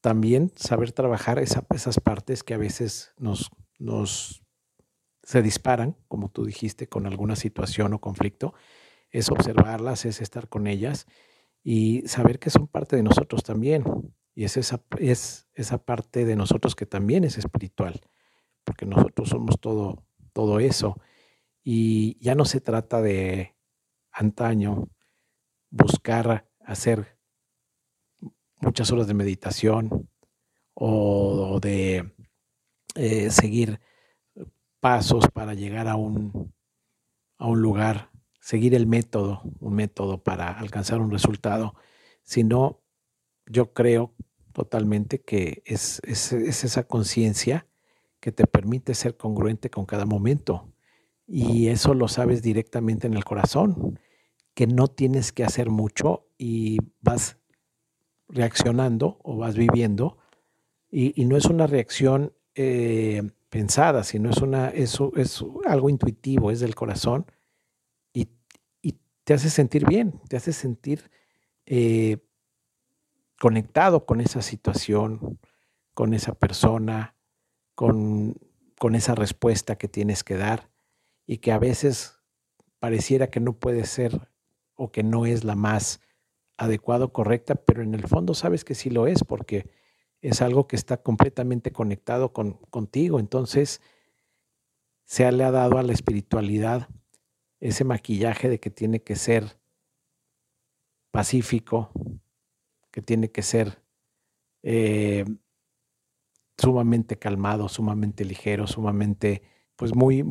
también 0.00 0.52
saber 0.56 0.92
trabajar 0.92 1.38
esas 1.38 2.00
partes 2.00 2.42
que 2.42 2.54
a 2.54 2.58
veces 2.58 3.12
nos, 3.18 3.50
nos 3.78 4.44
se 5.22 5.42
disparan, 5.42 5.96
como 6.08 6.30
tú 6.30 6.44
dijiste, 6.44 6.88
con 6.88 7.06
alguna 7.06 7.36
situación 7.36 7.92
o 7.92 8.00
conflicto, 8.00 8.54
es 9.10 9.30
observarlas, 9.30 10.04
es 10.04 10.20
estar 10.20 10.48
con 10.48 10.66
ellas 10.66 11.06
y 11.62 12.02
saber 12.08 12.38
que 12.38 12.50
son 12.50 12.66
parte 12.66 12.96
de 12.96 13.02
nosotros 13.02 13.42
también. 13.42 13.84
Y 14.34 14.44
es 14.44 14.56
esa, 14.56 14.82
es 14.98 15.48
esa 15.52 15.84
parte 15.84 16.24
de 16.24 16.36
nosotros 16.36 16.74
que 16.74 16.86
también 16.86 17.24
es 17.24 17.36
espiritual, 17.36 18.00
porque 18.64 18.86
nosotros 18.86 19.28
somos 19.28 19.60
todo, 19.60 20.06
todo 20.32 20.60
eso. 20.60 21.00
Y 21.62 22.18
ya 22.24 22.34
no 22.34 22.44
se 22.44 22.60
trata 22.60 23.02
de 23.02 23.54
antaño 24.10 24.88
buscar 25.70 26.48
hacer 26.60 27.18
muchas 28.60 28.90
horas 28.92 29.06
de 29.06 29.14
meditación 29.14 30.08
o, 30.74 31.58
de 31.60 32.14
eh, 32.98 33.30
seguir 33.30 33.80
pasos 34.80 35.24
para 35.32 35.54
llegar 35.54 35.88
a 35.88 35.96
un, 35.96 36.52
a 37.38 37.46
un 37.46 37.62
lugar, 37.62 38.10
seguir 38.40 38.74
el 38.74 38.86
método, 38.86 39.42
un 39.60 39.74
método 39.74 40.22
para 40.22 40.50
alcanzar 40.50 41.00
un 41.00 41.10
resultado, 41.10 41.74
sino 42.22 42.80
yo 43.46 43.72
creo 43.72 44.14
totalmente 44.52 45.20
que 45.20 45.62
es, 45.64 46.00
es, 46.04 46.32
esa 46.32 46.82
conciencia 46.84 47.66
que 48.20 48.32
te 48.32 48.46
permite 48.46 48.94
ser 48.94 49.16
congruente 49.16 49.70
con 49.70 49.86
cada 49.86 50.04
momento, 50.04 50.72
Y 51.30 51.68
eso 51.68 51.92
lo 51.92 52.08
sabes 52.08 52.42
directamente 52.42 53.06
en 53.06 53.14
el 53.14 53.22
corazón, 53.24 54.00
que 54.54 54.66
no 54.66 54.88
tienes 54.88 55.30
que 55.30 55.44
hacer 55.44 55.68
mucho 55.68 56.26
y 56.38 56.78
vas 57.02 57.36
reaccionando 58.28 59.18
o 59.22 59.36
vas 59.36 59.54
viviendo. 59.54 60.16
Y, 60.90 61.24
no 61.26 61.36
es 61.36 61.44
una 61.44 61.66
reacción 61.66 62.32
eh, 62.60 63.22
pensada, 63.50 64.02
sino 64.02 64.30
es, 64.30 64.38
una, 64.38 64.70
eso 64.70 65.12
es 65.14 65.44
algo 65.64 65.88
intuitivo, 65.88 66.50
es 66.50 66.58
del 66.58 66.74
corazón 66.74 67.24
y, 68.12 68.28
te 69.22 69.34
hace 69.34 69.48
sentir 69.48 69.86
bien, 69.86 70.20
te 70.28 70.36
hace 70.36 70.52
sentir 70.52 71.08
eh, 71.66 72.16
conectado 73.38 74.06
con 74.06 74.20
esa 74.20 74.42
situación, 74.42 75.38
con 75.94 76.14
esa 76.14 76.34
persona, 76.34 77.14
con, 77.76 78.34
con 78.76 78.96
esa 78.96 79.14
respuesta 79.14 79.76
que 79.76 79.86
tienes 79.86 80.24
que 80.24 80.36
dar 80.36 80.68
y 81.26 81.38
que 81.38 81.52
a 81.52 81.58
veces 81.58 82.18
pareciera 82.80 83.28
que 83.28 83.38
no 83.38 83.52
puede 83.52 83.84
ser 83.84 84.30
o 84.74 84.90
que 84.90 85.04
no 85.04 85.26
es 85.26 85.44
la 85.44 85.54
más 85.54 86.00
adecuada 86.56 87.04
o 87.04 87.12
correcta, 87.12 87.54
pero 87.54 87.82
en 87.82 87.94
el 87.94 88.08
fondo 88.08 88.34
sabes 88.34 88.64
que 88.64 88.74
sí 88.74 88.90
lo 88.90 89.06
es 89.06 89.22
porque 89.22 89.70
es 90.20 90.42
algo 90.42 90.66
que 90.66 90.76
está 90.76 91.02
completamente 91.02 91.72
conectado 91.72 92.32
con, 92.32 92.54
contigo. 92.70 93.20
Entonces, 93.20 93.80
se 95.04 95.30
le 95.32 95.44
ha 95.44 95.50
dado 95.50 95.78
a 95.78 95.82
la 95.82 95.92
espiritualidad 95.92 96.88
ese 97.60 97.84
maquillaje 97.84 98.48
de 98.48 98.60
que 98.60 98.70
tiene 98.70 99.02
que 99.02 99.16
ser 99.16 99.58
pacífico, 101.10 101.90
que 102.90 103.02
tiene 103.02 103.30
que 103.30 103.42
ser 103.42 103.82
eh, 104.62 105.24
sumamente 106.56 107.16
calmado, 107.18 107.68
sumamente 107.68 108.24
ligero, 108.24 108.66
sumamente, 108.66 109.42
pues 109.76 109.94
muy, 109.94 110.24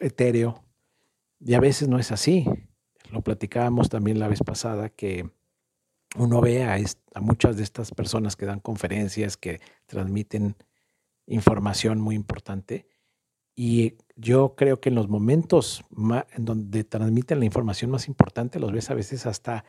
etéreo. 0.00 0.64
Y 1.40 1.54
a 1.54 1.60
veces 1.60 1.88
no 1.88 1.98
es 1.98 2.10
así. 2.10 2.44
Lo 3.10 3.22
platicábamos 3.22 3.88
también 3.88 4.18
la 4.18 4.28
vez 4.28 4.42
pasada 4.42 4.88
que 4.88 5.30
uno 6.16 6.40
ve 6.40 6.64
a, 6.64 7.20
muchas 7.20 7.56
de 7.56 7.62
estas 7.62 7.92
personas 7.92 8.36
que 8.36 8.46
dan 8.46 8.60
conferencias, 8.60 9.36
que 9.36 9.60
transmiten 9.86 10.56
información 11.26 12.00
muy 12.00 12.14
importante. 12.14 12.88
Y 13.54 13.96
yo 14.16 14.54
creo 14.56 14.80
que 14.80 14.88
en 14.88 14.94
los 14.94 15.08
momentos 15.08 15.84
en 16.32 16.44
donde 16.44 16.84
transmiten 16.84 17.40
la 17.40 17.44
información 17.44 17.90
más 17.90 18.08
importante, 18.08 18.60
los 18.60 18.72
ves 18.72 18.90
a 18.90 18.94
veces 18.94 19.26
hasta 19.26 19.64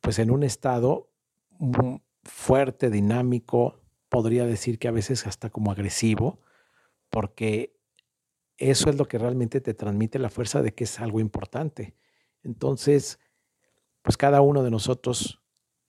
pues 0.00 0.18
en 0.18 0.30
un 0.30 0.44
estado 0.44 1.10
fuerte, 2.22 2.90
dinámico, 2.90 3.80
podría 4.08 4.46
decir 4.46 4.78
que 4.78 4.88
a 4.88 4.92
veces 4.92 5.26
hasta 5.26 5.50
como 5.50 5.72
agresivo, 5.72 6.40
porque 7.10 7.76
eso 8.56 8.90
es 8.90 8.96
lo 8.96 9.06
que 9.06 9.18
realmente 9.18 9.60
te 9.60 9.74
transmite 9.74 10.18
la 10.18 10.30
fuerza 10.30 10.62
de 10.62 10.72
que 10.72 10.84
es 10.84 11.00
algo 11.00 11.20
importante. 11.20 11.94
Entonces, 12.42 13.18
pues 14.02 14.16
cada 14.16 14.40
uno 14.40 14.62
de 14.62 14.70
nosotros 14.70 15.40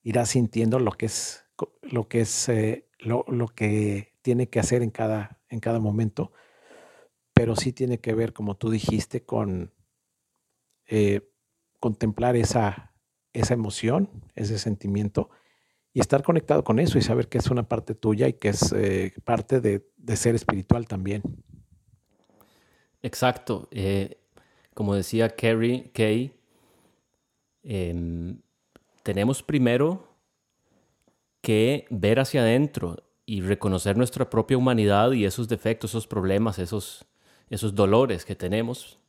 irá 0.03 0.25
sintiendo 0.25 0.79
lo 0.79 0.91
que 0.91 1.07
es 1.07 1.49
lo 1.81 2.07
que 2.07 2.21
es 2.21 2.49
eh, 2.49 2.87
lo, 2.99 3.47
que 3.47 4.13
tiene 4.21 4.49
que 4.49 4.59
hacer 4.59 4.81
en 4.81 4.91
cada, 4.91 5.39
en 5.49 5.59
cada 5.59 5.79
momento, 5.79 6.31
pero 7.33 7.55
sí 7.55 7.73
tiene 7.73 7.99
que 7.99 8.13
ver, 8.13 8.33
como 8.33 8.57
tú 8.57 8.69
dijiste, 8.69 9.23
con 9.25 9.73
eh, 10.85 11.29
contemplar 11.79 12.35
esa, 12.35 12.93
esa 13.33 13.53
emoción, 13.53 14.09
ese 14.35 14.59
sentimiento 14.59 15.29
y 15.93 16.01
estar 16.01 16.23
conectado 16.23 16.63
con 16.63 16.79
eso 16.79 16.97
y 16.97 17.01
saber 17.01 17.29
que 17.29 17.39
es 17.39 17.49
una 17.49 17.67
parte 17.67 17.95
tuya 17.95 18.27
y 18.27 18.33
que 18.33 18.49
es 18.49 18.73
eh, 18.73 19.13
parte 19.23 19.59
de, 19.61 19.85
ser 20.15 20.35
espiritual 20.35 20.87
también. 20.87 21.23
Exacto. 23.01 23.69
Como 24.73 24.93
decía 24.93 25.29
Kerry 25.29 25.91
Kay, 25.93 26.33
em, 27.63 28.41
tenemos 29.09 29.41
primero 29.41 30.07
que 31.41 31.87
ver 31.89 32.19
hacia 32.19 32.41
adentro 32.41 32.97
y 33.25 33.41
reconocer 33.41 33.97
nuestra 33.97 34.29
propia 34.29 34.55
humanidad 34.55 35.13
y 35.13 35.25
esos 35.25 35.47
defectos, 35.47 35.89
esos 35.89 36.05
problemas, 36.05 36.59
esos, 36.59 37.07
esos 37.49 37.73
dolores 37.73 38.23
que 38.23 38.35
tenemos 38.35 38.99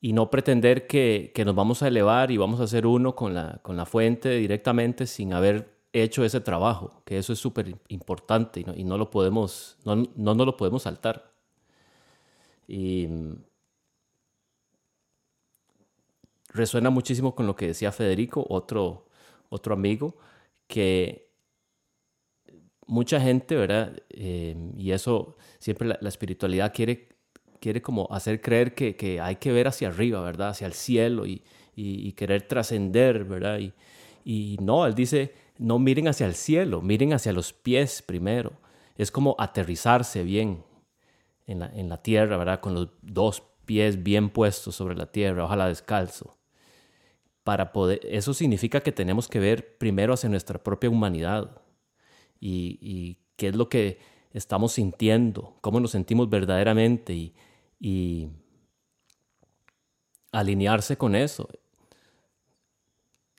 y 0.00 0.12
no 0.12 0.30
pretender 0.30 0.86
que, 0.86 1.32
nos 1.44 1.56
vamos 1.56 1.82
a 1.82 1.88
elevar 1.88 2.30
y 2.30 2.36
vamos 2.36 2.60
a 2.60 2.68
ser 2.68 2.86
uno 2.86 3.16
con 3.16 3.34
la, 3.34 3.58
con 3.62 3.76
la 3.76 3.86
fuente 3.86 4.30
directamente 4.36 5.04
sin 5.08 5.32
haber 5.32 5.76
hecho 5.92 6.24
ese 6.24 6.40
trabajo, 6.40 7.02
que 7.04 7.18
eso 7.18 7.32
es 7.32 7.40
súper 7.40 7.74
importante 7.88 8.64
y 8.76 8.84
no, 8.84 8.96
lo 8.98 9.10
podemos, 9.10 9.78
no, 9.84 9.96
no 10.14 10.44
lo 10.44 10.56
podemos 10.56 10.84
saltar. 10.84 11.32
Y 12.68 13.08
mm, 13.08 13.34
resuena 16.50 16.90
muchísimo 16.90 17.34
con 17.34 17.48
lo 17.48 17.56
que 17.56 17.66
decía 17.66 17.90
Federico, 17.90 18.46
otro, 18.48 19.07
otro 19.48 19.74
amigo, 19.74 20.16
que 20.66 21.28
mucha 22.86 23.20
gente, 23.20 23.54
¿verdad? 23.54 24.02
Eh, 24.10 24.56
y 24.76 24.90
eso 24.90 25.36
siempre 25.58 25.88
la, 25.88 26.08
espiritualidad 26.08 26.72
quiere, 26.74 27.08
quiere 27.60 27.80
como 27.82 28.08
hacer 28.10 28.40
creer 28.40 28.74
que, 28.74 29.20
hay 29.20 29.36
que 29.36 29.52
ver 29.52 29.68
hacia 29.68 29.88
arriba, 29.88 30.20
¿verdad? 30.22 30.50
Hacia 30.50 30.66
el 30.66 30.72
cielo 30.72 31.24
y, 31.26 31.42
querer 32.16 32.42
trascender, 32.42 33.24
¿verdad? 33.24 33.60
Y, 33.60 33.72
y 34.24 34.56
no, 34.60 34.84
él 34.86 34.94
dice, 34.94 35.32
no 35.58 35.78
miren 35.78 36.08
hacia 36.08 36.26
el 36.26 36.34
cielo, 36.34 36.82
miren 36.82 37.12
hacia 37.12 37.32
los 37.32 37.52
pies 37.52 38.02
primero. 38.02 38.52
Es 38.96 39.12
como 39.12 39.36
aterrizarse 39.38 40.24
bien 40.24 40.64
en 41.46 41.60
la, 41.60 41.66
en 41.66 41.88
la 41.88 42.02
tierra, 42.02 42.36
¿verdad? 42.36 42.60
Con 42.60 42.74
los 42.74 42.88
dos 43.02 43.44
pies 43.64 44.02
bien 44.02 44.30
puestos 44.30 44.74
sobre 44.74 44.96
la 44.96 45.06
tierra, 45.06 45.44
ojalá 45.44 45.68
descalzo. 45.68 46.37
Para 47.48 47.72
poder, 47.72 48.00
eso 48.04 48.34
significa 48.34 48.80
que 48.80 48.92
tenemos 48.92 49.26
que 49.26 49.40
ver 49.40 49.78
primero 49.78 50.12
hacia 50.12 50.28
nuestra 50.28 50.62
propia 50.62 50.90
humanidad 50.90 51.62
y, 52.38 52.78
y 52.82 53.16
qué 53.36 53.48
es 53.48 53.56
lo 53.56 53.70
que 53.70 53.98
estamos 54.34 54.72
sintiendo, 54.72 55.56
cómo 55.62 55.80
nos 55.80 55.92
sentimos 55.92 56.28
verdaderamente 56.28 57.14
y, 57.14 57.32
y 57.80 58.28
alinearse 60.30 60.98
con 60.98 61.14
eso 61.14 61.48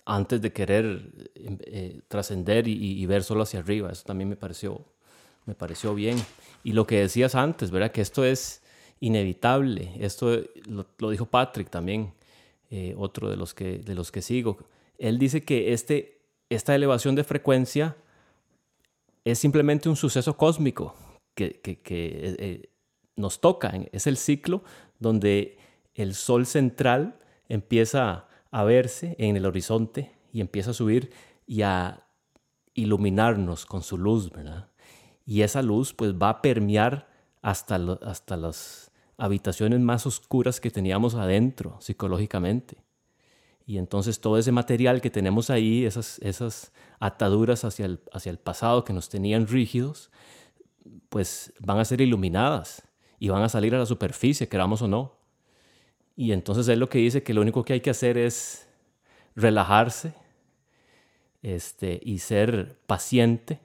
antes 0.10 0.42
de 0.42 0.52
querer 0.52 1.30
em, 1.36 1.58
eh, 1.62 2.02
trascender 2.08 2.68
y, 2.68 3.06
ver 3.06 3.24
solo 3.24 3.44
hacia 3.44 3.60
arriba. 3.60 3.92
Eso 3.92 4.04
también 4.06 4.28
me 4.28 4.36
pareció, 4.36 4.84
me 5.46 5.54
pareció 5.54 5.94
bien. 5.94 6.18
Y 6.64 6.74
lo 6.74 6.88
que 6.88 7.00
decías 7.02 7.36
antes, 7.36 7.70
¿verdad? 7.70 7.92
Que 7.92 8.02
esto 8.02 8.26
es 8.26 8.64
inevitable. 9.00 9.94
Esto 10.00 10.42
lo, 10.66 11.10
dijo 11.12 11.28
Patrick 11.28 11.70
también, 11.70 12.12
eh, 12.70 12.94
otro 12.98 13.30
de 13.30 13.36
los, 13.36 13.54
que, 13.54 13.80
de 13.80 13.96
los 13.96 14.12
que 14.12 14.22
sigo. 14.22 14.58
Él 14.98 15.18
dice 15.18 15.44
que 15.44 15.74
este, 15.74 16.22
esta 16.50 16.76
elevación 16.76 17.16
de 17.16 17.24
frecuencia 17.24 17.98
es 19.24 19.40
simplemente 19.40 19.90
un 19.90 19.96
suceso 19.96 20.38
cósmico 20.38 20.96
que, 21.36 21.60
que 21.62 21.80
eh, 21.84 22.70
nos 23.16 23.42
toca. 23.42 23.74
Es 23.92 24.08
el 24.08 24.18
ciclo 24.18 24.64
donde 25.00 25.58
el 25.94 26.16
sol 26.16 26.46
central 26.46 27.20
empieza 27.48 28.28
a 28.52 28.64
verse 28.64 29.16
en 29.20 29.36
el 29.36 29.46
horizonte 29.46 30.12
y 30.32 30.42
empieza 30.42 30.72
a 30.72 30.74
subir 30.74 31.12
y 31.46 31.62
a 31.64 32.06
iluminarnos 32.74 33.66
con 33.66 33.82
su 33.82 33.98
luz, 33.98 34.32
¿verdad? 34.32 34.70
Y 35.26 35.42
esa 35.42 35.62
luz 35.62 35.94
pues 35.94 36.14
va 36.14 36.30
a 36.30 36.42
permear 36.42 37.10
hasta, 37.42 37.76
hasta 38.02 38.38
las 38.38 38.89
habitaciones 39.20 39.80
más 39.82 40.06
oscuras 40.06 40.60
que 40.60 40.72
teníamos 40.72 41.16
adentro 41.16 41.78
psicológicamente. 41.80 42.78
Y 43.66 43.78
entonces 43.78 44.20
todo 44.20 44.38
ese 44.38 44.52
material 44.52 45.02
que 45.02 45.12
tenemos 45.12 45.50
ahí, 45.52 45.86
esas, 45.86 46.18
esas 46.20 46.72
ataduras 47.00 47.64
hacia 47.66 47.86
el, 47.86 48.00
hacia 48.12 48.32
el 48.32 48.40
pasado 48.40 48.84
que 48.84 48.94
nos 48.94 49.10
tenían 49.10 49.46
rígidos, 49.46 50.10
pues 51.10 51.54
van 51.60 51.78
a 51.78 51.86
ser 51.86 52.02
iluminadas 52.02 52.88
y 53.20 53.30
van 53.30 53.44
a 53.44 53.50
salir 53.50 53.76
a 53.76 53.80
la 53.80 53.86
superficie, 53.86 54.48
queramos 54.48 54.82
o 54.82 54.88
no. 54.88 55.18
Y 56.16 56.32
entonces 56.32 56.68
él 56.68 56.80
lo 56.80 56.90
que 56.90 56.98
dice 56.98 57.22
que 57.22 57.34
lo 57.34 57.42
único 57.42 57.64
que 57.64 57.74
hay 57.74 57.82
que 57.82 57.92
hacer 57.92 58.18
es 58.18 58.68
relajarse 59.36 60.14
este, 61.42 62.00
y 62.04 62.20
ser 62.20 62.80
paciente 62.88 63.60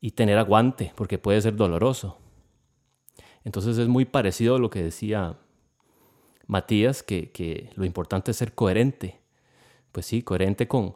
y 0.00 0.12
tener 0.12 0.38
aguante, 0.38 0.92
porque 0.96 1.18
puede 1.18 1.40
ser 1.40 1.56
doloroso. 1.56 2.18
Entonces 3.46 3.78
es 3.78 3.86
muy 3.86 4.04
parecido 4.04 4.56
a 4.56 4.58
lo 4.58 4.70
que 4.70 4.82
decía 4.82 5.38
Matías, 6.48 7.04
que, 7.04 7.70
lo 7.76 7.84
importante 7.84 8.32
es 8.32 8.36
ser 8.38 8.52
coherente. 8.54 9.20
Pues 9.92 10.04
sí, 10.04 10.22
coherente 10.22 10.66
con, 10.66 10.94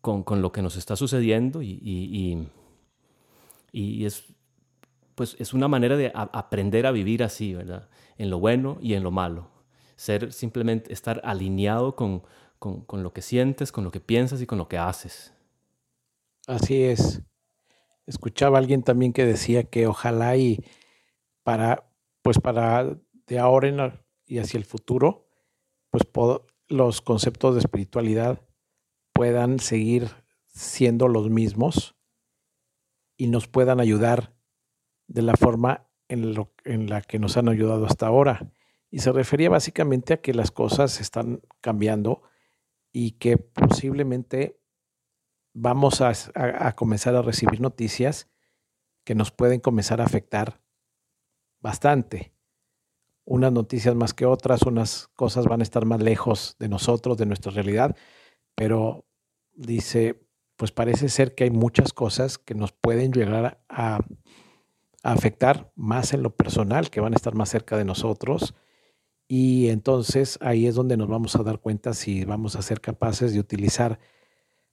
con, 0.00 0.40
lo 0.40 0.50
que 0.50 0.62
nos 0.62 0.76
está 0.76 0.96
sucediendo 0.96 1.60
y, 1.60 2.48
y, 3.70 4.06
es, 4.06 4.24
pues 5.14 5.36
es 5.38 5.52
una 5.52 5.68
manera 5.68 5.98
de 5.98 6.10
aprender 6.14 6.86
a 6.86 6.90
vivir 6.90 7.22
así, 7.22 7.52
¿verdad? 7.54 7.90
en 8.16 8.30
lo 8.30 8.40
bueno 8.40 8.78
y 8.80 8.94
en 8.94 9.02
lo 9.02 9.10
malo. 9.10 9.50
Ser 9.96 10.32
simplemente 10.32 10.90
estar 10.90 11.20
alineado 11.22 11.96
con, 11.96 12.22
con, 12.58 13.02
lo 13.02 13.12
que 13.12 13.20
sientes, 13.20 13.72
con 13.72 13.84
lo 13.84 13.90
que 13.90 14.00
piensas 14.00 14.40
y 14.40 14.46
con 14.46 14.56
lo 14.56 14.68
que 14.68 14.78
haces. 14.78 15.34
Así 16.46 16.82
es. 16.82 17.20
Escuchaba 18.06 18.56
a 18.56 18.60
alguien 18.60 18.82
también 18.82 19.12
que 19.12 19.26
decía 19.26 19.64
que 19.64 19.86
ojalá 19.86 20.38
y 20.38 20.64
para, 21.50 21.92
pues 22.22 22.38
para 22.38 22.96
de 23.26 23.38
ahora 23.40 23.66
en 23.66 24.00
y 24.24 24.38
hacia 24.38 24.56
el 24.56 24.64
futuro, 24.64 25.26
pues 25.90 26.04
los 26.68 27.00
conceptos 27.00 27.56
de 27.56 27.60
espiritualidad 27.60 28.46
puedan 29.12 29.58
seguir 29.58 30.10
siendo 30.46 31.08
los 31.08 31.28
mismos 31.28 31.96
y 33.16 33.26
nos 33.26 33.48
puedan 33.48 33.80
ayudar 33.80 34.32
de 35.08 35.22
la 35.22 35.34
forma 35.34 35.90
en, 36.06 36.36
en 36.62 36.88
la 36.88 37.02
que 37.02 37.18
nos 37.18 37.36
han 37.36 37.48
ayudado 37.48 37.84
hasta 37.84 38.06
ahora. 38.06 38.52
Y 38.88 39.00
se 39.00 39.10
refería 39.10 39.50
básicamente 39.50 40.14
a 40.14 40.20
que 40.20 40.34
las 40.34 40.52
cosas 40.52 41.00
están 41.00 41.40
cambiando 41.60 42.22
y 42.92 43.18
que 43.18 43.38
posiblemente 43.38 44.62
vamos 45.52 46.00
a, 46.00 46.12
a, 46.36 46.76
comenzar 46.76 47.16
a 47.16 47.22
recibir 47.22 47.60
noticias 47.60 48.30
que 49.02 49.16
nos 49.16 49.32
pueden 49.32 49.58
comenzar 49.58 50.00
a 50.00 50.04
afectar 50.04 50.59
bastante. 51.60 52.32
Unas 53.24 53.52
noticias 53.52 53.94
más 53.94 54.14
que 54.14 54.26
otras, 54.26 54.62
unas 54.62 55.08
cosas 55.14 55.46
van 55.46 55.60
a 55.60 55.62
estar 55.62 55.84
más 55.84 56.02
lejos 56.02 56.56
de 56.58 56.68
nosotros, 56.68 57.16
de 57.16 57.26
nuestra 57.26 57.52
realidad, 57.52 57.96
pero 58.54 59.04
dice, 59.54 60.26
pues 60.56 60.72
parece 60.72 61.08
ser 61.08 61.34
que 61.34 61.44
hay 61.44 61.50
muchas 61.50 61.92
cosas 61.92 62.38
que 62.38 62.54
nos 62.54 62.72
pueden 62.72 63.12
llegar 63.12 63.62
a, 63.68 64.00
afectar 65.02 65.72
más 65.76 66.12
en 66.12 66.22
lo 66.22 66.36
personal, 66.36 66.90
que 66.90 67.00
van 67.00 67.14
a 67.14 67.16
estar 67.16 67.34
más 67.34 67.48
cerca 67.48 67.78
de 67.78 67.86
nosotros. 67.86 68.54
Y 69.26 69.68
entonces 69.68 70.38
ahí 70.42 70.66
es 70.66 70.74
donde 70.74 70.98
nos 70.98 71.08
vamos 71.08 71.36
a 71.36 71.42
dar 71.42 71.60
cuenta 71.60 71.94
si 71.94 72.26
vamos 72.26 72.56
a 72.56 72.60
ser 72.60 72.82
capaces 72.82 73.32
de 73.32 73.40
utilizar 73.40 73.98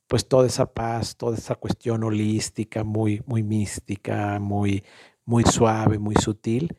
pues 0.07 0.27
toda 0.27 0.47
esa 0.47 0.73
paz, 0.73 1.15
toda 1.15 1.37
esa 1.37 1.55
cuestión 1.55 2.03
holística, 2.03 2.83
muy, 2.83 3.21
muy 3.25 3.43
mística, 3.43 4.39
muy, 4.39 4.83
muy 5.27 5.43
suave, 5.43 5.99
muy 5.99 6.15
sutil, 6.15 6.77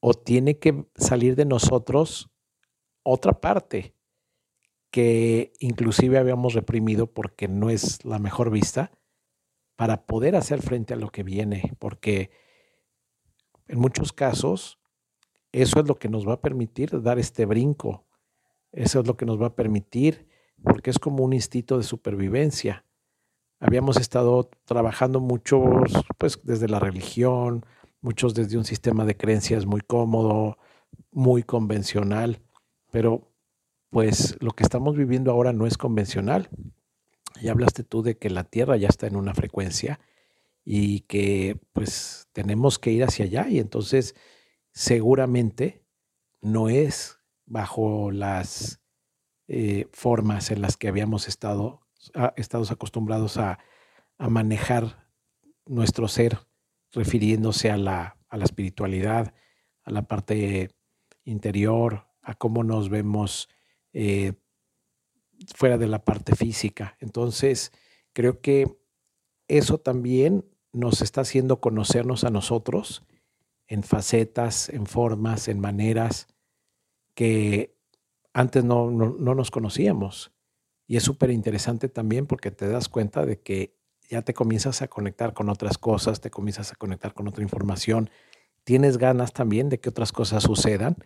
o 0.00 0.14
tiene 0.14 0.58
que 0.58 0.86
salir 0.96 1.36
de 1.36 1.44
nosotros 1.44 2.30
otra 3.02 3.40
parte 3.40 3.94
que 4.90 5.52
inclusive 5.60 6.18
habíamos 6.18 6.54
reprimido 6.54 7.12
porque 7.12 7.46
no 7.46 7.68
es 7.68 8.04
la 8.04 8.18
mejor 8.18 8.50
vista 8.50 8.90
para 9.76 10.06
poder 10.06 10.34
hacer 10.34 10.62
frente 10.62 10.94
a 10.94 10.96
lo 10.96 11.10
que 11.10 11.22
viene, 11.22 11.74
porque 11.78 12.30
en 13.68 13.78
muchos 13.78 14.12
casos 14.12 14.78
eso 15.52 15.80
es 15.80 15.86
lo 15.86 15.96
que 15.96 16.08
nos 16.08 16.26
va 16.26 16.34
a 16.34 16.40
permitir 16.40 17.02
dar 17.02 17.18
este 17.18 17.44
brinco, 17.44 18.06
eso 18.72 19.00
es 19.00 19.06
lo 19.06 19.16
que 19.16 19.26
nos 19.26 19.40
va 19.40 19.48
a 19.48 19.56
permitir 19.56 20.26
porque 20.62 20.88
es 20.88 20.98
como 20.98 21.22
un 21.22 21.34
instinto 21.34 21.76
de 21.76 21.84
supervivencia. 21.84 22.86
Habíamos 23.60 23.98
estado 23.98 24.48
trabajando 24.64 25.20
muchos, 25.20 25.92
pues 26.18 26.40
desde 26.44 26.68
la 26.68 26.78
religión, 26.78 27.66
muchos 28.04 28.34
desde 28.34 28.58
un 28.58 28.64
sistema 28.64 29.06
de 29.06 29.16
creencias 29.16 29.64
muy 29.64 29.80
cómodo, 29.80 30.58
muy 31.10 31.42
convencional, 31.42 32.42
pero 32.92 33.32
pues 33.88 34.36
lo 34.40 34.50
que 34.52 34.62
estamos 34.62 34.94
viviendo 34.94 35.30
ahora 35.30 35.54
no 35.54 35.66
es 35.66 35.78
convencional. 35.78 36.50
Ya 37.40 37.52
hablaste 37.52 37.82
tú 37.82 38.02
de 38.02 38.18
que 38.18 38.28
la 38.28 38.44
Tierra 38.44 38.76
ya 38.76 38.88
está 38.88 39.06
en 39.06 39.16
una 39.16 39.32
frecuencia 39.32 40.00
y 40.64 41.00
que 41.00 41.58
pues 41.72 42.28
tenemos 42.32 42.78
que 42.78 42.92
ir 42.92 43.04
hacia 43.04 43.24
allá 43.24 43.48
y 43.48 43.58
entonces 43.58 44.14
seguramente 44.70 45.82
no 46.42 46.68
es 46.68 47.20
bajo 47.46 48.10
las 48.10 48.82
eh, 49.48 49.86
formas 49.92 50.50
en 50.50 50.60
las 50.60 50.76
que 50.76 50.88
habíamos 50.88 51.26
estado 51.26 51.80
estados 52.36 52.70
acostumbrados 52.70 53.38
a, 53.38 53.58
manejar 54.18 55.08
nuestro 55.66 56.06
ser, 56.06 56.38
refiriéndose 56.94 57.70
a 57.70 57.76
la, 57.76 58.16
a 58.28 58.36
la 58.36 58.44
espiritualidad, 58.44 59.34
a 59.82 59.90
la 59.90 60.02
parte 60.02 60.70
interior, 61.24 62.06
a 62.22 62.34
cómo 62.34 62.64
nos 62.64 62.88
vemos 62.88 63.48
eh, 63.92 64.32
fuera 65.54 65.78
de 65.78 65.86
la 65.86 66.04
parte 66.04 66.34
física. 66.34 66.96
Entonces, 67.00 67.72
creo 68.12 68.40
que 68.40 68.76
eso 69.48 69.78
también 69.78 70.44
nos 70.72 71.02
está 71.02 71.20
haciendo 71.20 71.60
conocernos 71.60 72.24
a 72.24 72.30
nosotros 72.30 73.04
en 73.66 73.82
facetas, 73.82 74.68
en 74.68 74.86
formas, 74.86 75.48
en 75.48 75.60
maneras 75.60 76.26
que 77.14 77.76
antes 78.32 78.64
no, 78.64 78.90
nos 78.90 79.50
conocíamos. 79.50 80.32
Y 80.86 80.96
es 80.96 81.02
súper 81.02 81.30
interesante 81.30 81.88
también 81.88 82.26
porque 82.26 82.50
te 82.50 82.68
das 82.68 82.88
cuenta 82.88 83.24
de 83.24 83.40
que 83.40 83.78
ya 84.08 84.22
te 84.22 84.34
comienzas 84.34 84.82
a 84.82 84.88
conectar 84.88 85.34
con 85.34 85.48
otras 85.48 85.78
cosas, 85.78 86.20
te 86.20 86.30
comienzas 86.30 86.72
a 86.72 86.76
conectar 86.76 87.14
con 87.14 87.28
otra 87.28 87.42
información, 87.42 88.10
tienes 88.64 88.98
ganas 88.98 89.32
también 89.32 89.68
de 89.68 89.80
que 89.80 89.88
otras 89.88 90.12
cosas 90.12 90.42
sucedan, 90.42 90.96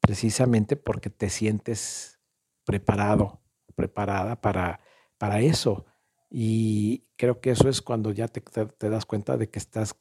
precisamente 0.00 0.76
porque 0.76 1.10
te 1.10 1.30
sientes 1.30 2.20
preparado, 2.64 3.40
preparada 3.74 4.40
para, 4.40 4.80
para 5.18 5.40
eso. 5.40 5.86
Y 6.30 7.04
creo 7.16 7.40
que 7.40 7.50
eso 7.50 7.68
es 7.68 7.80
cuando 7.80 8.10
ya 8.10 8.28
te, 8.28 8.40
te 8.40 8.90
das 8.90 9.06
cuenta 9.06 9.36
de 9.36 9.48
que 9.48 9.58
estás 9.58 9.96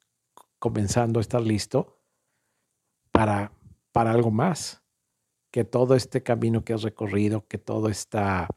comenzando 0.59 1.19
a 1.19 1.21
estar 1.21 1.41
listo 1.41 1.99
para, 3.11 3.51
para 3.91 4.11
algo 4.11 4.31
más 4.31 4.83
que 5.51 5.63
todo 5.63 5.95
este 5.95 6.23
camino 6.23 6.65
que 6.65 6.73
has 6.73 6.81
recorrido, 6.81 7.47
que 7.47 7.59
toda 7.59 7.91
esta 7.91 8.47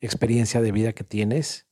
experiencia 0.00 0.60
de 0.60 0.72
vida 0.72 0.92
que 0.92 1.04
tienes, 1.04 1.66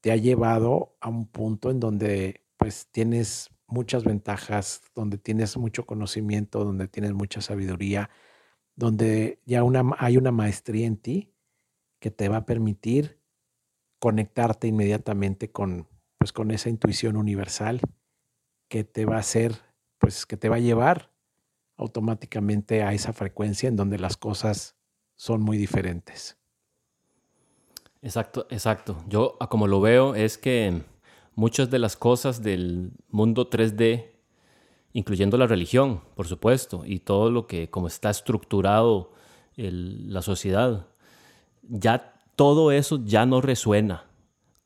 te 0.00 0.12
ha 0.12 0.16
llevado 0.16 0.96
a 1.00 1.08
un 1.08 1.26
punto 1.26 1.70
en 1.70 1.80
donde 1.80 2.44
pues 2.56 2.88
tienes 2.90 3.50
muchas 3.66 4.04
ventajas, 4.04 4.82
donde 4.94 5.18
tienes 5.18 5.56
mucho 5.56 5.86
conocimiento, 5.86 6.64
donde 6.64 6.88
tienes 6.88 7.12
mucha 7.12 7.40
sabiduría, 7.40 8.10
donde 8.76 9.40
ya 9.44 9.62
una, 9.62 9.82
hay 9.98 10.16
una 10.16 10.32
maestría 10.32 10.86
en 10.86 10.96
ti 10.96 11.34
que 11.98 12.10
te 12.10 12.28
va 12.28 12.38
a 12.38 12.46
permitir 12.46 13.20
conectarte 13.98 14.68
inmediatamente 14.68 15.50
con, 15.50 15.88
pues, 16.18 16.32
con 16.32 16.50
esa 16.50 16.68
intuición 16.68 17.16
universal 17.16 17.80
que 18.68 18.84
te 18.84 19.04
va 19.04 19.16
a 19.16 19.20
hacer, 19.20 19.54
pues 19.98 20.26
que 20.26 20.36
te 20.36 20.48
va 20.48 20.56
a 20.56 20.60
llevar 20.60 21.12
automáticamente 21.76 22.82
a 22.82 22.92
esa 22.92 23.12
frecuencia 23.12 23.68
en 23.68 23.76
donde 23.76 23.98
las 23.98 24.16
cosas 24.16 24.76
son 25.14 25.42
muy 25.42 25.56
diferentes. 25.58 26.38
Exacto, 28.02 28.46
exacto. 28.50 28.96
Yo 29.08 29.36
como 29.48 29.66
lo 29.66 29.80
veo 29.80 30.14
es 30.14 30.38
que 30.38 30.82
muchas 31.34 31.70
de 31.70 31.78
las 31.78 31.96
cosas 31.96 32.42
del 32.42 32.92
mundo 33.10 33.50
3D, 33.50 34.10
incluyendo 34.92 35.36
la 35.36 35.46
religión, 35.46 36.02
por 36.14 36.26
supuesto, 36.26 36.82
y 36.84 37.00
todo 37.00 37.30
lo 37.30 37.46
que 37.46 37.68
como 37.70 37.86
está 37.86 38.10
estructurado 38.10 39.12
la 39.56 40.22
sociedad, 40.22 40.86
ya 41.62 42.14
todo 42.36 42.70
eso 42.70 43.00
ya 43.04 43.26
no 43.26 43.40
resuena 43.40 44.04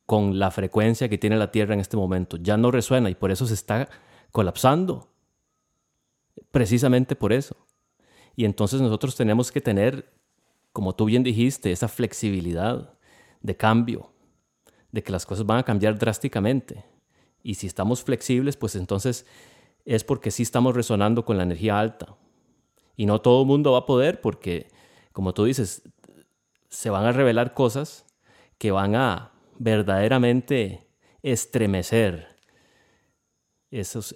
con 0.05 0.39
la 0.39 0.51
frecuencia 0.51 1.07
que 1.07 1.17
tiene 1.17 1.37
la 1.37 1.51
Tierra 1.51 1.73
en 1.73 1.79
este 1.79 1.95
momento, 1.97 2.37
ya 2.37 2.57
no 2.57 2.69
resuena 2.69 3.09
y 3.09 3.15
por 3.15 3.31
eso 3.31 3.45
se 3.47 3.53
está 3.53 3.87
colapsando 4.31 5.07
precisamente 6.51 7.15
por 7.15 7.31
eso. 7.31 7.55
Y 8.35 8.45
entonces 8.45 8.81
nosotros 8.81 9.15
tenemos 9.15 9.51
que 9.51 9.61
tener, 9.61 10.13
como 10.73 10.95
tú 10.95 11.05
bien 11.05 11.23
dijiste, 11.23 11.71
esa 11.71 11.87
flexibilidad 11.87 12.93
de 13.41 13.57
cambio, 13.57 14.11
de 14.91 15.03
que 15.03 15.11
las 15.11 15.25
cosas 15.25 15.45
van 15.45 15.59
a 15.59 15.63
cambiar 15.63 15.97
drásticamente. 15.97 16.85
Y 17.43 17.55
si 17.55 17.67
estamos 17.67 18.03
flexibles, 18.03 18.57
pues 18.57 18.75
entonces 18.75 19.25
es 19.85 20.03
porque 20.03 20.31
sí 20.31 20.43
estamos 20.43 20.75
resonando 20.75 21.25
con 21.25 21.37
la 21.37 21.43
energía 21.43 21.79
alta. 21.79 22.15
Y 22.95 23.05
no 23.05 23.21
todo 23.21 23.41
el 23.41 23.47
mundo 23.47 23.71
va 23.71 23.79
a 23.79 23.85
poder 23.85 24.21
porque, 24.21 24.67
como 25.11 25.33
tú 25.33 25.45
dices, 25.45 25.81
se 26.69 26.89
van 26.89 27.05
a 27.05 27.11
revelar 27.11 27.53
cosas 27.53 28.05
que 28.57 28.71
van 28.71 28.95
a 28.95 29.31
verdaderamente 29.57 30.87
estremecer 31.23 32.31
esas, 33.71 34.13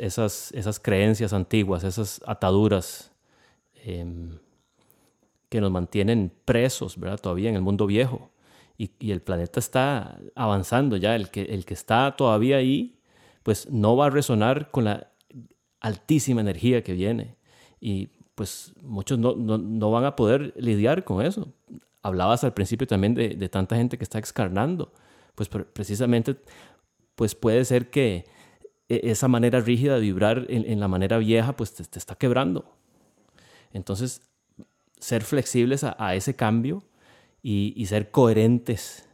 esas 0.52 0.80
creencias 0.80 1.34
antiguas, 1.34 1.84
esas 1.84 2.22
ataduras 2.26 3.12
em, 3.76 4.38
que 5.50 5.62
nos 5.62 5.72
mantienen 5.72 6.34
presos, 6.44 7.00
¿verdad? 7.00 7.20
Todavía 7.20 7.50
en 7.50 7.56
el 7.56 7.62
mundo 7.62 7.86
viejo. 7.86 8.30
Y, 8.78 9.12
el 9.12 9.22
planeta 9.22 9.60
está 9.60 10.20
avanzando 10.36 10.98
ya. 10.98 11.16
El 11.16 11.30
que, 11.30 11.44
el 11.44 11.66
que 11.66 11.74
está 11.74 12.16
todavía 12.16 12.58
ahí, 12.58 13.00
pues 13.44 13.70
no 13.70 13.96
va 13.96 14.08
a 14.08 14.10
resonar 14.10 14.72
con 14.72 14.86
la 14.86 15.08
altísima 15.80 16.42
energía 16.42 16.84
que 16.84 16.94
viene. 16.94 17.36
Y 17.80 18.10
pues 18.36 18.74
muchos 18.82 19.18
no, 19.18 19.36
no, 19.36 19.58
no 19.58 19.92
van 19.92 20.06
a 20.06 20.16
poder 20.16 20.54
lidiar 20.58 21.04
con 21.04 21.26
eso. 21.26 21.54
Hablabas 22.02 22.44
al 22.44 22.54
principio 22.54 22.86
también 22.86 23.14
de, 23.14 23.30
de 23.30 23.50
tanta 23.50 23.76
gente 23.76 23.98
que 23.98 24.04
está 24.04 24.20
excarnando. 24.20 24.92
Pues 25.36 25.50
precisamente, 25.50 26.36
pues 27.16 27.36
puede 27.36 27.66
ser 27.66 27.90
que 27.90 28.26
e-, 28.90 29.12
esa 29.12 29.28
manera 29.28 29.60
rígida 29.60 29.96
de 29.96 30.02
vibrar 30.02 30.46
en, 30.50 30.80
la 30.80 30.88
manera 30.88 31.18
vieja, 31.18 31.56
pues 31.56 31.74
te, 31.74 32.00
está 32.00 32.16
quebrando. 32.16 32.66
Entonces, 33.74 34.22
ser 35.00 35.24
flexibles 35.24 35.84
a, 35.84 36.16
ese 36.16 36.36
cambio 36.36 36.84
y, 37.48 37.86
ser 37.86 38.10
coherentes 38.10 39.08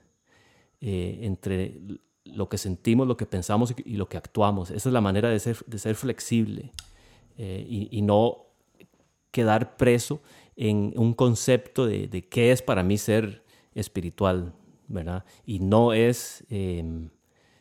eh, 0.79 1.19
entre 1.23 1.81
lo 2.23 2.47
que 2.47 2.57
sentimos, 2.57 3.05
lo 3.05 3.17
que 3.17 3.25
pensamos 3.25 3.75
y, 3.83 3.97
lo 3.97 4.07
que 4.07 4.15
actuamos. 4.15 4.71
Esa 4.71 4.87
es 4.87 4.93
la 4.93 5.01
manera 5.01 5.27
de 5.27 5.37
ser, 5.37 5.57
de 5.67 5.77
ser 5.77 5.95
flexible 5.95 6.71
eh, 7.37 7.65
y, 7.67 8.01
no 8.01 8.45
quedar 9.31 9.75
preso 9.75 10.21
en 10.55 10.93
un 10.95 11.13
concepto 11.13 11.85
de, 11.85 12.25
qué 12.29 12.53
es 12.53 12.61
para 12.61 12.83
mí 12.83 12.97
ser 12.97 13.43
espiritual, 13.75 14.53
¿verdad? 14.87 15.25
Y 15.45 15.59
no 15.59 15.91
es 15.91 16.45
em, 16.49 17.09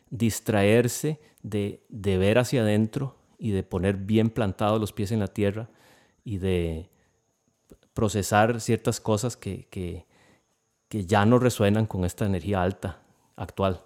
distraerse 0.09 1.19
de, 1.43 1.81
ver 1.89 2.37
hacia 2.37 2.61
adentro 2.61 3.17
y 3.37 3.51
de 3.51 3.63
poner 3.63 3.97
bien 3.97 4.29
plantados 4.29 4.79
los 4.79 4.93
pies 4.93 5.11
en 5.11 5.19
la 5.19 5.27
tierra 5.27 5.69
y 6.23 6.37
de 6.37 6.89
procesar 7.93 8.61
ciertas 8.61 9.01
cosas 9.01 9.35
que, 9.35 9.67
que, 9.69 10.05
ya 10.91 11.25
no 11.25 11.39
resuenan 11.39 11.85
con 11.85 12.05
esta 12.05 12.25
energía 12.25 12.61
alta 12.61 13.01
actual. 13.35 13.83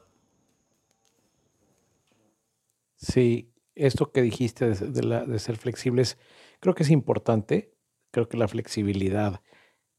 Sí, 2.96 3.54
esto 3.76 4.12
que 4.12 4.22
dijiste 4.22 4.70
de, 4.70 5.26
de 5.26 5.40
ser 5.40 5.58
flexibles, 5.58 6.18
creo 6.60 6.76
que 6.76 6.84
es 6.84 6.90
importante. 6.90 7.74
Creo 8.12 8.30
que 8.30 8.38
la 8.38 8.48
flexibilidad 8.48 9.42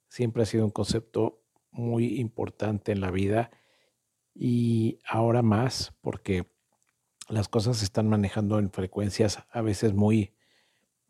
siempre 0.08 0.42
ha 0.42 0.46
sido 0.46 0.64
un 0.64 0.70
concepto 0.70 1.42
muy 1.70 2.18
importante 2.18 2.92
en 2.92 3.00
la 3.00 3.10
vida. 3.10 3.50
Y 4.34 4.98
ahora 5.06 5.42
más 5.42 5.94
porque 6.00 6.46
las 7.28 7.48
cosas 7.48 7.78
se 7.78 7.84
están 7.84 8.08
manejando 8.08 8.58
en 8.58 8.70
frecuencias 8.70 9.44
a 9.50 9.62
veces 9.62 9.94
muy, 9.94 10.34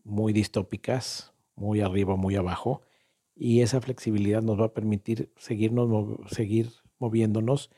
muy 0.04 0.32
distópicas, 0.32 1.32
muy 1.54 1.80
arriba, 1.80 2.16
muy 2.16 2.36
abajo, 2.36 2.82
y 3.36 3.60
esa 3.60 3.82
flexibilidad 3.82 4.42
nos 4.42 4.58
va 4.58 4.66
a 4.66 4.74
permitir 4.74 5.30
seguirnos, 5.36 6.18
seguir 6.30 6.72
moviéndonos 6.98 7.70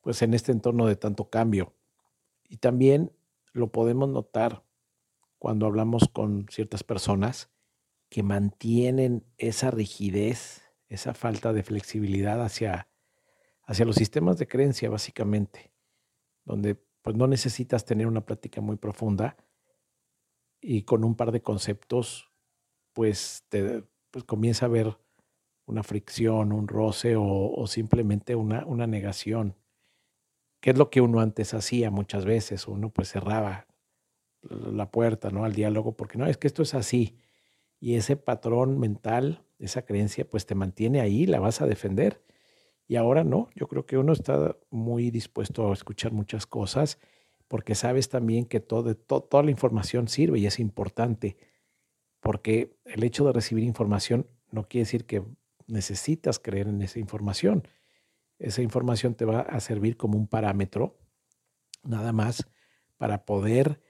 pues 0.00 0.22
en 0.22 0.34
este 0.34 0.52
entorno 0.52 0.86
de 0.86 0.96
tanto 0.96 1.28
cambio. 1.30 1.74
Y 2.48 2.58
también 2.58 3.10
lo 3.52 3.72
podemos 3.72 4.08
notar 4.08 4.62
cuando 5.38 5.66
hablamos 5.66 6.08
con 6.08 6.46
ciertas 6.48 6.84
personas 6.84 7.50
que 8.08 8.22
mantienen 8.22 9.24
esa 9.36 9.70
rigidez, 9.70 10.62
esa 10.88 11.14
falta 11.14 11.52
de 11.52 11.64
flexibilidad 11.64 12.42
hacia, 12.42 12.88
hacia 13.64 13.84
los 13.86 13.96
sistemas 13.96 14.38
de 14.38 14.46
creencia, 14.46 14.90
básicamente, 14.90 15.72
donde 16.44 16.76
pues 17.02 17.16
no 17.16 17.26
necesitas 17.26 17.84
tener 17.84 18.06
una 18.06 18.24
práctica 18.24 18.60
muy 18.60 18.76
profunda 18.76 19.36
y 20.60 20.82
con 20.82 21.02
un 21.04 21.16
par 21.16 21.32
de 21.32 21.42
conceptos, 21.42 22.30
pues, 22.92 23.44
te, 23.48 23.84
pues 24.14 24.22
comienza 24.22 24.64
a 24.64 24.68
haber 24.68 24.96
una 25.66 25.82
fricción, 25.82 26.52
un 26.52 26.68
roce 26.68 27.16
o, 27.18 27.66
simplemente 27.66 28.36
una, 28.36 28.64
una 28.64 28.86
negación, 28.86 29.56
que 30.60 30.70
es 30.70 30.78
lo 30.78 30.88
que 30.88 31.00
uno 31.00 31.18
antes 31.18 31.52
hacía 31.52 31.90
muchas 31.90 32.24
veces, 32.24 32.68
uno 32.68 32.90
pues 32.90 33.10
cerraba 33.10 33.66
la 34.42 34.92
puerta 34.92 35.30
¿no? 35.30 35.44
al 35.44 35.52
diálogo, 35.52 35.96
porque 35.96 36.16
no, 36.16 36.26
es 36.26 36.36
que 36.36 36.46
esto 36.46 36.62
es 36.62 36.74
así, 36.74 37.18
y 37.80 37.96
ese 37.96 38.14
patrón 38.14 38.78
mental, 38.78 39.42
esa 39.58 39.84
creencia, 39.84 40.30
pues 40.30 40.46
te 40.46 40.54
mantiene 40.54 41.00
ahí, 41.00 41.26
la 41.26 41.40
vas 41.40 41.60
a 41.60 41.66
defender. 41.66 42.22
Y 42.86 42.94
ahora 42.94 43.24
no, 43.24 43.48
yo 43.56 43.66
creo 43.66 43.84
que 43.84 43.98
uno 43.98 44.12
está 44.12 44.56
muy 44.70 45.10
dispuesto 45.10 45.70
a 45.70 45.72
escuchar 45.72 46.12
muchas 46.12 46.46
cosas 46.46 47.00
porque 47.48 47.74
sabes 47.74 48.08
también 48.08 48.44
que 48.44 48.60
todo, 48.60 48.94
toda 48.94 49.42
la 49.42 49.50
información 49.50 50.06
sirve 50.06 50.38
y 50.38 50.46
es 50.46 50.60
importante, 50.60 51.36
porque 52.24 52.74
el 52.86 53.04
hecho 53.04 53.26
de 53.26 53.34
recibir 53.34 53.64
información 53.64 54.26
no 54.50 54.66
quiere 54.66 54.86
decir 54.86 55.04
que 55.04 55.22
necesitas 55.66 56.38
creer 56.38 56.68
en 56.68 56.80
esa 56.80 56.98
información. 56.98 57.68
Esa 58.38 58.62
información 58.62 59.14
te 59.14 59.26
va 59.26 59.40
a 59.40 59.60
servir 59.60 59.98
como 59.98 60.16
un 60.16 60.26
parámetro, 60.26 60.98
nada 61.82 62.12
más, 62.12 62.48
para 62.96 63.26
poder 63.26 63.82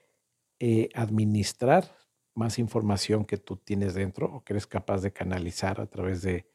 eh, 0.58 0.88
administrar 0.94 1.96
más 2.34 2.58
información 2.58 3.24
que 3.24 3.36
tú 3.36 3.56
tienes 3.56 3.94
dentro 3.94 4.26
o 4.26 4.42
que 4.42 4.54
eres 4.54 4.66
capaz 4.66 5.00
de 5.00 5.12
canalizar 5.12 5.80
a 5.80 5.86
través 5.86 6.20
de, 6.22 6.50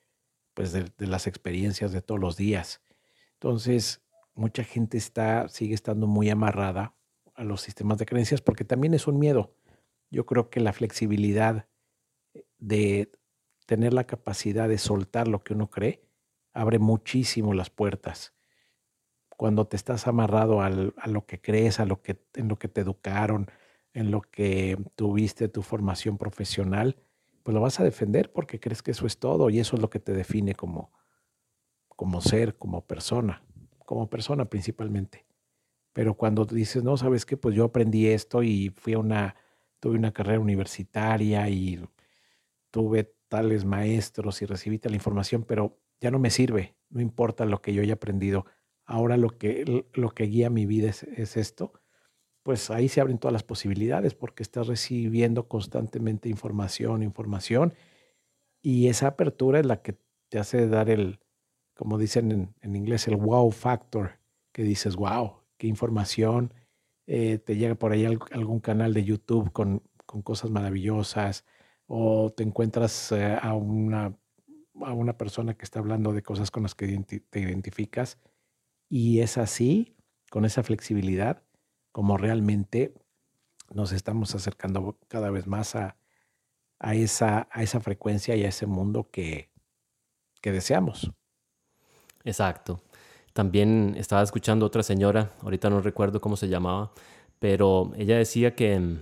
pues 0.54 0.74
de, 0.74 0.92
las 1.08 1.28
experiencias 1.28 1.94
de 1.94 2.02
todos 2.02 2.20
los 2.20 2.36
días. 2.36 2.82
Entonces, 3.36 4.02
mucha 4.36 4.66
gente 4.66 4.98
está, 4.98 5.48
sigue 5.48 5.76
estando 5.76 6.08
muy 6.08 6.30
amarrada 6.30 6.94
a 7.36 7.46
los 7.46 7.62
sistemas 7.62 8.00
de 8.00 8.06
creencias 8.06 8.42
porque 8.42 8.66
también 8.66 8.94
es 8.94 9.08
un 9.08 9.18
miedo. 9.18 9.56
Yo 10.10 10.26
creo 10.26 10.50
que 10.50 10.60
la 10.60 10.74
flexibilidad 10.74 11.68
de 12.58 13.12
tener 13.66 13.94
la 13.94 14.06
capacidad 14.06 14.68
de 14.68 14.78
soltar 14.78 15.28
lo 15.28 15.44
que 15.44 15.54
uno 15.54 15.70
cree 15.70 16.04
abre 16.54 16.80
muchísimo 16.80 17.54
las 17.54 17.70
puertas. 17.70 18.34
Cuando 19.30 19.68
te 19.68 19.78
estás 19.78 20.08
amarrado 20.08 20.62
a 20.62 20.70
lo 20.70 21.26
que 21.26 21.40
crees, 21.40 21.80
a 21.80 21.86
lo 21.86 22.02
que, 22.02 22.22
en 22.34 22.48
lo 22.48 22.58
que 22.58 22.68
te 22.68 22.82
educaron, 22.82 23.50
en 23.94 24.12
lo 24.12 24.22
que 24.22 24.78
tuviste 24.96 25.48
tu 25.48 25.62
formación 25.62 26.18
profesional, 26.18 26.98
pues 27.44 27.54
lo 27.56 27.62
vas 27.62 27.80
a 27.80 27.84
defender 27.84 28.32
porque 28.34 28.60
crees 28.60 28.84
que 28.84 28.92
eso 28.92 29.08
es 29.08 29.18
todo 29.20 29.50
y 29.50 29.60
eso 29.60 29.76
es 29.76 29.82
lo 29.82 29.90
que 29.90 30.00
te 30.00 30.14
define 30.14 30.56
como, 30.56 30.92
como 31.88 32.22
ser, 32.22 32.58
como 32.58 32.86
persona, 32.86 33.44
como 33.86 34.10
persona 34.10 34.46
principalmente. 34.46 35.26
Pero 35.94 36.16
cuando 36.16 36.46
dices, 36.46 36.84
no, 36.84 36.98
sabes 36.98 37.26
qué, 37.26 37.38
pues 37.38 37.56
yo 37.56 37.66
aprendí 37.66 38.08
esto 38.08 38.44
y 38.44 38.70
fui 38.70 38.94
a 38.94 39.00
una, 39.00 39.36
tuve 39.80 39.98
una 39.98 40.12
carrera 40.14 40.40
universitaria 40.40 41.48
y 41.50 41.80
tuve 42.72 43.14
tales 43.28 43.66
maestros 43.66 44.42
y 44.42 44.46
recibí 44.46 44.80
tal 44.80 44.94
información, 44.94 45.44
pero 45.44 45.78
ya 46.00 46.12
no 46.12 46.20
me 46.20 46.30
sirve, 46.30 46.76
no 46.90 47.02
importa 47.02 47.46
lo 47.46 47.62
que 47.62 47.74
yo 47.74 47.82
haya 47.82 47.94
aprendido. 47.94 48.46
Ahora 48.86 49.18
lo 49.18 49.38
que, 49.38 49.86
lo 49.94 50.10
que 50.12 50.24
guía 50.26 50.50
mi 50.50 50.66
vida 50.66 50.90
es 50.90 51.38
esto 51.38 51.74
pues 52.44 52.72
ahí 52.72 52.90
se 52.90 53.02
abren 53.02 53.18
todas 53.18 53.34
las 53.34 53.44
posibilidades 53.44 54.16
porque 54.16 54.44
estás 54.44 54.66
recibiendo 54.66 55.48
constantemente 55.48 56.30
información, 56.30 57.04
información, 57.04 57.74
y 58.62 58.88
esa 58.88 59.08
apertura 59.08 59.60
es 59.60 59.66
la 59.66 59.84
que 59.84 59.98
te 60.30 60.40
hace 60.40 60.68
dar 60.68 60.90
el, 60.90 61.20
como 61.76 61.98
dicen 61.98 62.56
en, 62.60 62.76
inglés, 62.76 63.08
el 63.08 63.18
wow 63.18 63.52
factor, 63.52 64.20
que 64.52 64.64
dices, 64.64 64.96
wow, 64.96 65.42
qué 65.58 65.68
información, 65.68 66.54
eh, 67.12 67.40
te 67.40 67.58
llega 67.58 67.74
por 67.74 67.92
ahí 67.92 68.06
algún 68.06 68.60
canal 68.60 68.94
de 68.94 69.04
YouTube 69.04 69.52
con, 69.52 69.82
cosas 70.24 70.52
maravillosas, 70.52 71.44
o 71.88 72.32
te 72.32 72.44
encuentras 72.44 73.12
eh, 73.12 73.36
a, 73.42 73.56
una, 73.56 74.16
a 74.82 74.94
una 74.94 75.18
persona 75.18 75.56
que 75.56 75.66
está 75.66 75.80
hablando 75.80 76.14
de 76.14 76.22
cosas 76.22 76.52
con 76.52 76.62
las 76.62 76.76
que 76.76 76.88
te 77.32 77.40
identificas, 77.40 78.20
y 78.90 79.22
es 79.22 79.40
así, 79.40 79.98
con 80.30 80.46
esa 80.46 80.62
flexibilidad, 80.62 81.42
como 81.92 82.16
realmente 82.16 82.94
nos 83.74 83.92
estamos 83.92 84.36
acercando 84.36 85.00
cada 85.08 85.32
vez 85.32 85.48
más 85.48 85.76
a, 85.76 85.98
esa, 86.94 87.50
a 87.52 87.64
esa 87.64 87.80
frecuencia 87.80 88.36
y 88.36 88.44
a 88.44 88.50
ese 88.50 88.68
mundo 88.68 89.10
que, 89.10 89.50
que 90.42 90.52
deseamos. 90.52 91.12
Exacto. 92.24 92.84
También 93.40 93.96
estaba 93.98 94.22
escuchando 94.22 94.66
otra 94.66 94.84
señora, 94.84 95.32
ahorita 95.44 95.70
no 95.70 95.80
recuerdo 95.80 96.20
cómo 96.20 96.36
se 96.36 96.50
llamaba, 96.50 96.92
pero 97.40 97.94
ella 97.96 98.18
decía 98.18 98.54
que, 98.54 98.78
mm, 98.78 99.02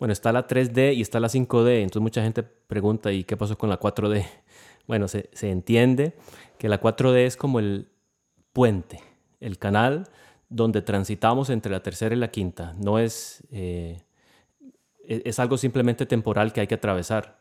bueno, 0.00 0.12
está 0.12 0.32
la 0.32 0.48
3D 0.48 0.94
y 0.96 1.00
está 1.00 1.20
la 1.20 1.28
5D, 1.28 1.82
entonces 1.82 2.02
mucha 2.02 2.24
gente 2.24 2.42
pregunta, 2.42 3.12
¿y 3.12 3.22
qué 3.22 3.36
pasó 3.36 3.56
con 3.56 3.70
la 3.70 3.78
4D? 3.78 4.26
Bueno, 4.88 5.06
se, 5.06 5.30
se 5.32 5.52
entiende 5.52 6.14
que 6.58 6.68
la 6.68 6.80
4D 6.80 7.18
es 7.18 7.36
como 7.36 7.60
el 7.60 7.88
puente, 8.52 9.00
el 9.38 9.58
canal 9.58 10.08
donde 10.48 10.82
transitamos 10.82 11.48
entre 11.48 11.70
la 11.70 11.84
tercera 11.84 12.16
y 12.16 12.18
la 12.18 12.32
quinta. 12.32 12.74
No 12.76 12.98
es, 12.98 13.44
eh, 13.52 14.02
e-, 15.06 15.22
es 15.24 15.38
algo 15.38 15.56
simplemente 15.56 16.04
temporal 16.04 16.52
que 16.52 16.62
hay 16.62 16.66
que 16.66 16.74
atravesar. 16.74 17.38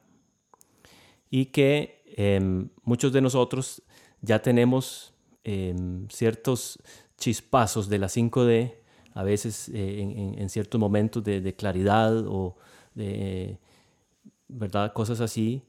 Y 1.32 1.48
que 1.48 2.04
em, 2.16 2.70
muchos 2.84 3.12
de 3.12 3.22
nosotros 3.22 3.82
ya 4.22 4.44
tenemos 4.44 5.15
em, 5.46 6.08
ciertos 6.10 6.80
chispazos 7.18 7.88
de 7.88 8.00
la 8.00 8.10
5D, 8.10 8.76
a 9.14 9.24
veces 9.24 9.70
eh, 9.74 10.02
en, 10.38 10.50
ciertos 10.50 10.80
momentos 10.80 11.24
de, 11.24 11.56
claridad 11.56 12.18
o 12.28 12.58
de 12.94 13.58
¿verdad? 14.50 14.92
cosas 14.92 15.22
así, 15.22 15.62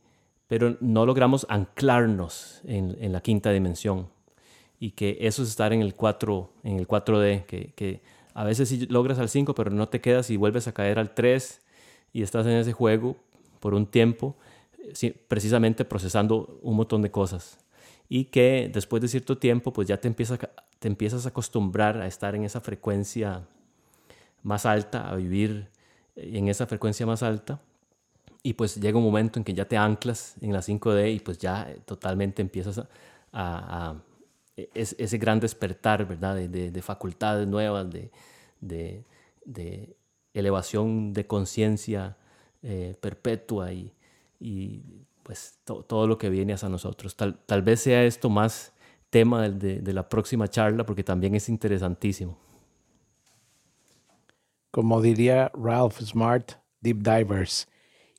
pero 0.49 0.77
no 0.81 1.07
logramos 1.07 1.47
anclarnos 1.49 2.61
en 2.65 3.13
la 3.13 3.21
quinta 3.21 3.53
dimensión 3.53 4.09
y 4.79 4.93
que 4.93 5.19
eso 5.21 5.43
es 5.43 5.49
estar 5.49 5.73
en 5.73 5.81
el 5.81 5.95
4, 5.95 6.51
en 6.65 6.77
el 6.77 6.87
4D, 6.87 7.47
que, 7.47 7.73
que 7.75 8.03
a 8.35 8.45
veces 8.45 8.69
sí 8.69 8.87
logras 8.87 9.19
al 9.19 9.29
5, 9.29 9.55
pero 9.55 9.71
no 9.71 9.89
te 9.89 10.01
quedas 10.01 10.31
y 10.31 10.37
vuelves 10.37 10.69
a 10.69 10.73
caer 10.73 10.99
al 10.99 11.15
3 11.15 11.61
y 12.13 12.23
estás 12.23 12.47
en 12.47 12.53
ese 12.53 12.73
juego 12.73 13.17
por 13.61 13.75
un 13.75 13.87
tiempo, 13.87 14.37
precisamente 15.29 15.85
procesando 15.85 16.59
un 16.63 16.77
montón 16.77 17.03
de 17.03 17.11
cosas. 17.11 17.59
Y 18.09 18.27
que 18.27 18.71
después 18.73 19.03
de 19.03 19.09
cierto 19.09 19.39
tiempo, 19.39 19.73
pues 19.73 19.89
ya 19.89 19.99
te 19.99 20.09
empiezas, 20.09 20.39
te 20.79 20.89
empiezas 20.89 21.27
a 21.27 21.31
acostumbrar 21.31 22.01
a 22.01 22.07
estar 22.07 22.35
en 22.35 22.45
esa 22.45 22.61
frecuencia 22.61 23.47
más 24.43 24.67
alta, 24.67 25.09
a 25.09 25.17
vivir 25.17 25.69
en 26.15 26.49
esa 26.49 26.67
frecuencia 26.67 27.07
más 27.07 27.23
alta. 27.23 27.61
Y 28.43 28.55
pues 28.55 28.77
llega 28.77 28.99
un 28.99 29.05
momento 29.05 29.41
en 29.41 29.45
que 29.45 29.55
ya 29.55 29.67
te 29.67 29.77
anclas 29.77 30.37
en 30.41 30.53
la 30.53 30.61
5D 30.61 31.15
y 31.15 31.21
pues 31.21 31.39
ya 31.39 31.69
totalmente 31.85 32.43
empiezas 32.43 32.87
a 33.33 33.97
e-, 34.57 34.71
es, 34.75 34.97
ese 34.99 35.19
gran 35.19 35.41
despertar, 35.41 36.07
¿verdad? 36.07 36.37
De, 36.37 36.83
facultades 36.83 37.47
nuevas, 37.47 37.87
de, 38.61 39.05
elevación 40.35 41.13
de 41.13 41.27
conciencia 41.27 42.17
eh, 42.63 42.95
perpetua 43.01 43.73
y 43.73 43.93
pues 45.27 45.59
todo 45.65 46.07
lo 46.07 46.19
que 46.19 46.31
viene 46.31 46.53
hacia 46.53 46.69
nosotros. 46.69 47.17
Tal, 47.17 47.37
tal 47.47 47.61
vez 47.63 47.81
sea 47.81 48.05
esto 48.05 48.31
más 48.31 48.73
tema 49.11 49.49
de, 49.49 49.81
de 49.81 49.93
la 49.93 50.09
próxima 50.09 50.47
charla 50.47 50.87
porque 50.87 51.03
también 51.03 51.35
es 51.35 51.49
interesantísimo. 51.49 52.39
Como 54.71 55.03
diría 55.03 55.51
Ralph 55.53 55.99
Smart, 56.01 56.53
Deep 56.81 56.99
Divers. 57.03 57.67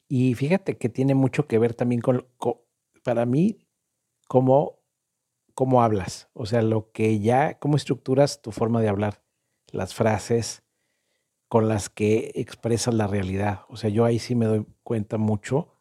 Y 0.09 0.33
fíjate 0.33 0.77
que 0.77 0.89
tiene 0.89 1.15
mucho 1.15 1.47
que 1.47 1.59
ver 1.59 1.73
también 1.73 2.01
con, 2.01 2.27
para 3.03 3.25
mí, 3.25 3.57
cómo, 4.27 4.81
cómo 5.53 5.81
hablas. 5.81 6.27
O 6.33 6.45
sea, 6.45 6.61
lo 6.61 6.91
que 6.91 7.21
ya, 7.21 7.57
cómo 7.57 7.77
estructuras 7.77 8.41
tu 8.41 8.51
forma 8.51 8.81
de 8.81 8.89
hablar, 8.89 9.23
las 9.71 9.93
frases 9.93 10.63
con 11.47 11.69
las 11.69 11.89
que 11.89 12.33
expresas 12.35 12.93
la 12.93 13.07
realidad. 13.07 13.61
O 13.69 13.77
sea, 13.77 13.89
yo 13.89 14.03
ahí 14.03 14.19
sí 14.19 14.35
me 14.35 14.45
doy 14.45 14.65
cuenta 14.83 15.17
mucho 15.17 15.76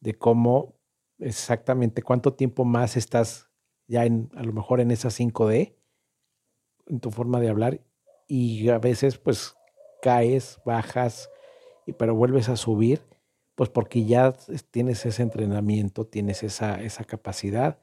de 0.00 0.14
cómo 0.14 0.74
exactamente 1.18 2.02
cuánto 2.02 2.34
tiempo 2.34 2.64
más 2.64 2.96
estás 2.96 3.48
ya 3.88 4.04
en, 4.04 4.30
a 4.34 4.42
lo 4.42 4.52
mejor 4.52 4.80
en 4.80 4.90
esa 4.90 5.08
5D, 5.08 5.74
en 6.86 7.00
tu 7.00 7.10
forma 7.10 7.40
de 7.40 7.48
hablar, 7.48 7.80
y 8.26 8.68
a 8.68 8.78
veces 8.78 9.18
pues 9.18 9.56
caes, 10.02 10.60
bajas, 10.64 11.30
y, 11.86 11.92
pero 11.92 12.14
vuelves 12.14 12.48
a 12.48 12.56
subir, 12.56 13.02
pues 13.54 13.70
porque 13.70 14.04
ya 14.04 14.32
tienes 14.70 15.06
ese 15.06 15.22
entrenamiento, 15.22 16.04
tienes 16.06 16.42
esa, 16.42 16.82
esa 16.82 17.04
capacidad. 17.04 17.78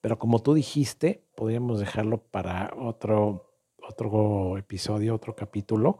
Pero 0.00 0.18
como 0.18 0.40
tú 0.40 0.54
dijiste, 0.54 1.24
podríamos 1.34 1.80
dejarlo 1.80 2.22
para 2.22 2.72
otro, 2.76 3.52
otro 3.86 4.56
episodio, 4.56 5.14
otro 5.14 5.34
capítulo, 5.34 5.98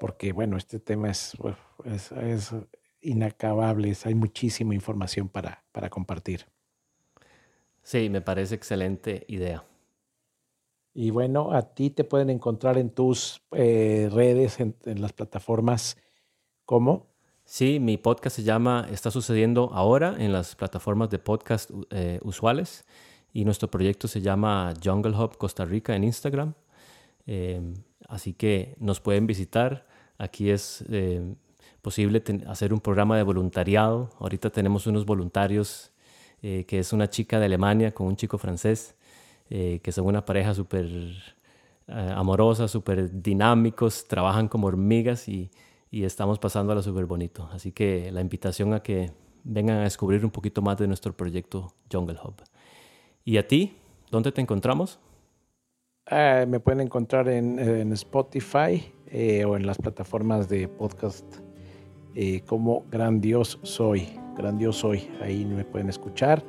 porque 0.00 0.32
bueno, 0.32 0.56
este 0.56 0.80
tema 0.80 1.10
es, 1.10 1.36
inacabable, 3.06 3.96
hay 4.04 4.14
muchísima 4.14 4.74
información 4.74 5.28
para, 5.28 5.64
para 5.72 5.90
compartir. 5.90 6.46
Sí, 7.82 8.10
me 8.10 8.20
parece 8.20 8.54
excelente 8.54 9.24
idea. 9.28 9.64
Y 10.98 11.10
bueno, 11.10 11.52
a 11.52 11.74
ti 11.74 11.90
te 11.90 12.04
pueden 12.04 12.30
encontrar 12.30 12.78
en 12.78 12.88
tus 12.88 13.42
eh, 13.52 14.08
redes, 14.10 14.58
en, 14.60 14.74
las 15.00 15.12
plataformas, 15.12 15.98
¿cómo? 16.64 17.06
Sí, 17.44 17.78
mi 17.80 17.98
podcast 17.98 18.36
se 18.36 18.42
llama 18.42 18.88
Está 18.90 19.10
sucediendo 19.10 19.70
ahora 19.74 20.16
en 20.18 20.32
las 20.32 20.56
plataformas 20.56 21.10
de 21.10 21.18
podcast 21.18 21.70
eh, 21.90 22.18
usuales 22.22 22.86
y 23.32 23.44
nuestro 23.44 23.70
proyecto 23.70 24.08
se 24.08 24.22
llama 24.22 24.72
Jungle 24.82 25.14
Hub 25.14 25.36
Costa 25.36 25.66
Rica 25.66 25.94
en 25.94 26.04
Instagram. 26.04 26.54
Em, 27.26 27.74
así 28.08 28.32
que 28.32 28.74
nos 28.80 29.00
pueden 29.00 29.26
visitar. 29.26 29.86
Aquí 30.16 30.48
es 30.48 30.82
eh, 30.88 31.36
posible 31.82 32.22
hacer 32.46 32.72
un 32.72 32.80
programa 32.80 33.16
de 33.16 33.22
voluntariado. 33.22 34.10
Ahorita 34.18 34.50
tenemos 34.50 34.86
unos 34.86 35.06
voluntarios 35.06 35.92
que 36.42 36.78
es 36.78 36.92
una 36.92 37.10
chica 37.10 37.40
de 37.40 37.46
Alemania 37.46 37.92
con 37.92 38.06
un 38.06 38.14
chico 38.14 38.38
francés 38.38 38.96
eh, 39.48 39.78
que 39.80 39.92
son 39.92 40.06
una 40.06 40.24
pareja 40.24 40.54
súper 40.54 40.86
eh, 40.86 42.12
amorosa, 42.16 42.66
súper 42.66 43.22
dinámicos, 43.22 44.08
trabajan 44.08 44.48
como 44.48 44.66
hormigas 44.66 45.28
y, 45.28 45.50
y 45.88 46.02
estamos 46.02 46.40
pasándola 46.40 46.82
súper 46.82 47.06
bonito. 47.06 47.48
Así 47.52 47.70
que 47.70 48.10
la 48.10 48.20
invitación 48.20 48.74
a 48.74 48.82
que 48.82 49.12
vengan 49.44 49.78
a 49.78 49.82
descubrir 49.84 50.24
un 50.24 50.32
poquito 50.32 50.62
más 50.62 50.78
de 50.78 50.88
nuestro 50.88 51.16
proyecto 51.16 51.74
Jungle 51.92 52.18
Hub. 52.24 52.42
¿Y 53.24 53.36
a 53.36 53.46
ti? 53.46 53.76
¿Dónde 54.10 54.32
te 54.32 54.40
encontramos? 54.40 54.98
Me 56.10 56.60
pueden 56.60 56.80
encontrar 56.80 57.28
en, 57.28 57.92
Spotify 57.92 58.92
eh, 59.06 59.44
o 59.44 59.56
en 59.56 59.66
las 59.66 59.78
plataformas 59.78 60.48
de 60.48 60.68
podcast 60.68 61.24
como 62.46 62.84
Grandios 62.90 63.58
Soy. 63.62 64.08
Grandios 64.36 64.76
Soy. 64.76 65.08
Ahí 65.22 65.44
me 65.44 65.64
pueden 65.64 65.88
escuchar. 65.88 66.42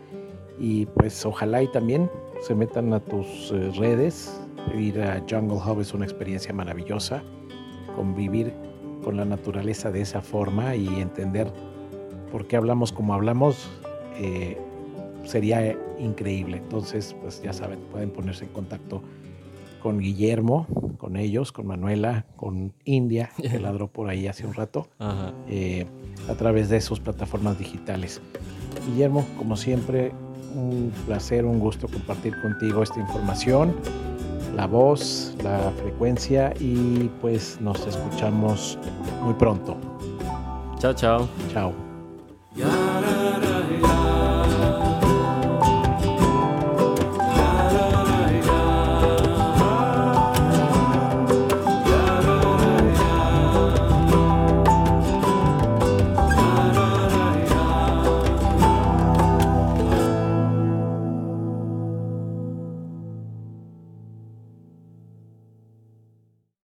Y 0.60 0.86
pues 0.88 1.26
ojalá 1.26 1.62
y 1.62 1.68
también 1.68 2.10
se 2.42 2.56
metan 2.56 2.94
a 2.94 3.00
tus 3.00 3.52
eh, 3.52 3.72
redes. 3.78 4.42
Ir 4.78 5.02
a 5.02 5.24
Jungle 5.30 5.58
Hub 5.58 5.82
es 5.82 5.94
una 5.94 6.06
experiencia 6.06 6.54
maravillosa. 6.54 7.24
Convivir 7.96 8.54
con 9.04 9.18
la 9.18 9.26
naturaleza 9.26 9.92
de 9.92 10.02
esa 10.02 10.22
forma 10.22 10.76
y 10.76 10.88
entender 11.00 11.52
por 12.32 12.48
qué 12.48 12.58
hablamos 12.58 12.92
como 12.92 13.14
hablamos 13.14 13.70
eh, 14.20 14.58
sería 15.24 15.78
increíble. 16.00 16.58
Entonces, 16.58 17.16
pues 17.22 17.42
ya 17.42 17.54
saben, 17.54 17.80
pueden 17.92 18.10
ponerse 18.10 18.46
en 18.46 18.52
contacto 18.52 19.02
con 19.82 20.00
Guillermo, 20.00 20.68
con 20.98 21.18
ellos, 21.18 21.52
con 21.52 21.68
Manuela, 21.68 22.26
con 22.36 22.74
India, 22.86 23.30
que 23.42 23.60
ladró 23.60 23.88
por 23.88 24.10
ahí 24.10 24.28
hace 24.28 24.46
un 24.46 24.54
rato, 24.54 24.88
eh, 25.48 25.86
a 26.30 26.34
través 26.34 26.70
de 26.70 26.82
sus 26.82 27.00
plataformas 27.00 27.58
digitales. 27.58 28.22
Guillermo, 28.88 29.26
como 29.38 29.56
siempre, 29.56 30.12
un 30.56 30.92
placer, 31.06 31.46
un 31.46 31.60
gusto 31.60 31.88
compartir 31.88 32.40
contigo 32.42 32.84
esta 32.84 33.00
información, 33.00 33.76
la 34.56 34.66
voz, 34.66 35.36
la 35.44 35.72
frecuencia 35.82 36.54
y 36.60 37.10
pues 37.22 37.60
nos 37.62 37.86
escuchamos 37.86 38.80
muy 39.24 39.34
pronto. 39.34 39.78
Chao, 40.80 40.94
chao. 40.94 41.28
Chao. 41.54 41.74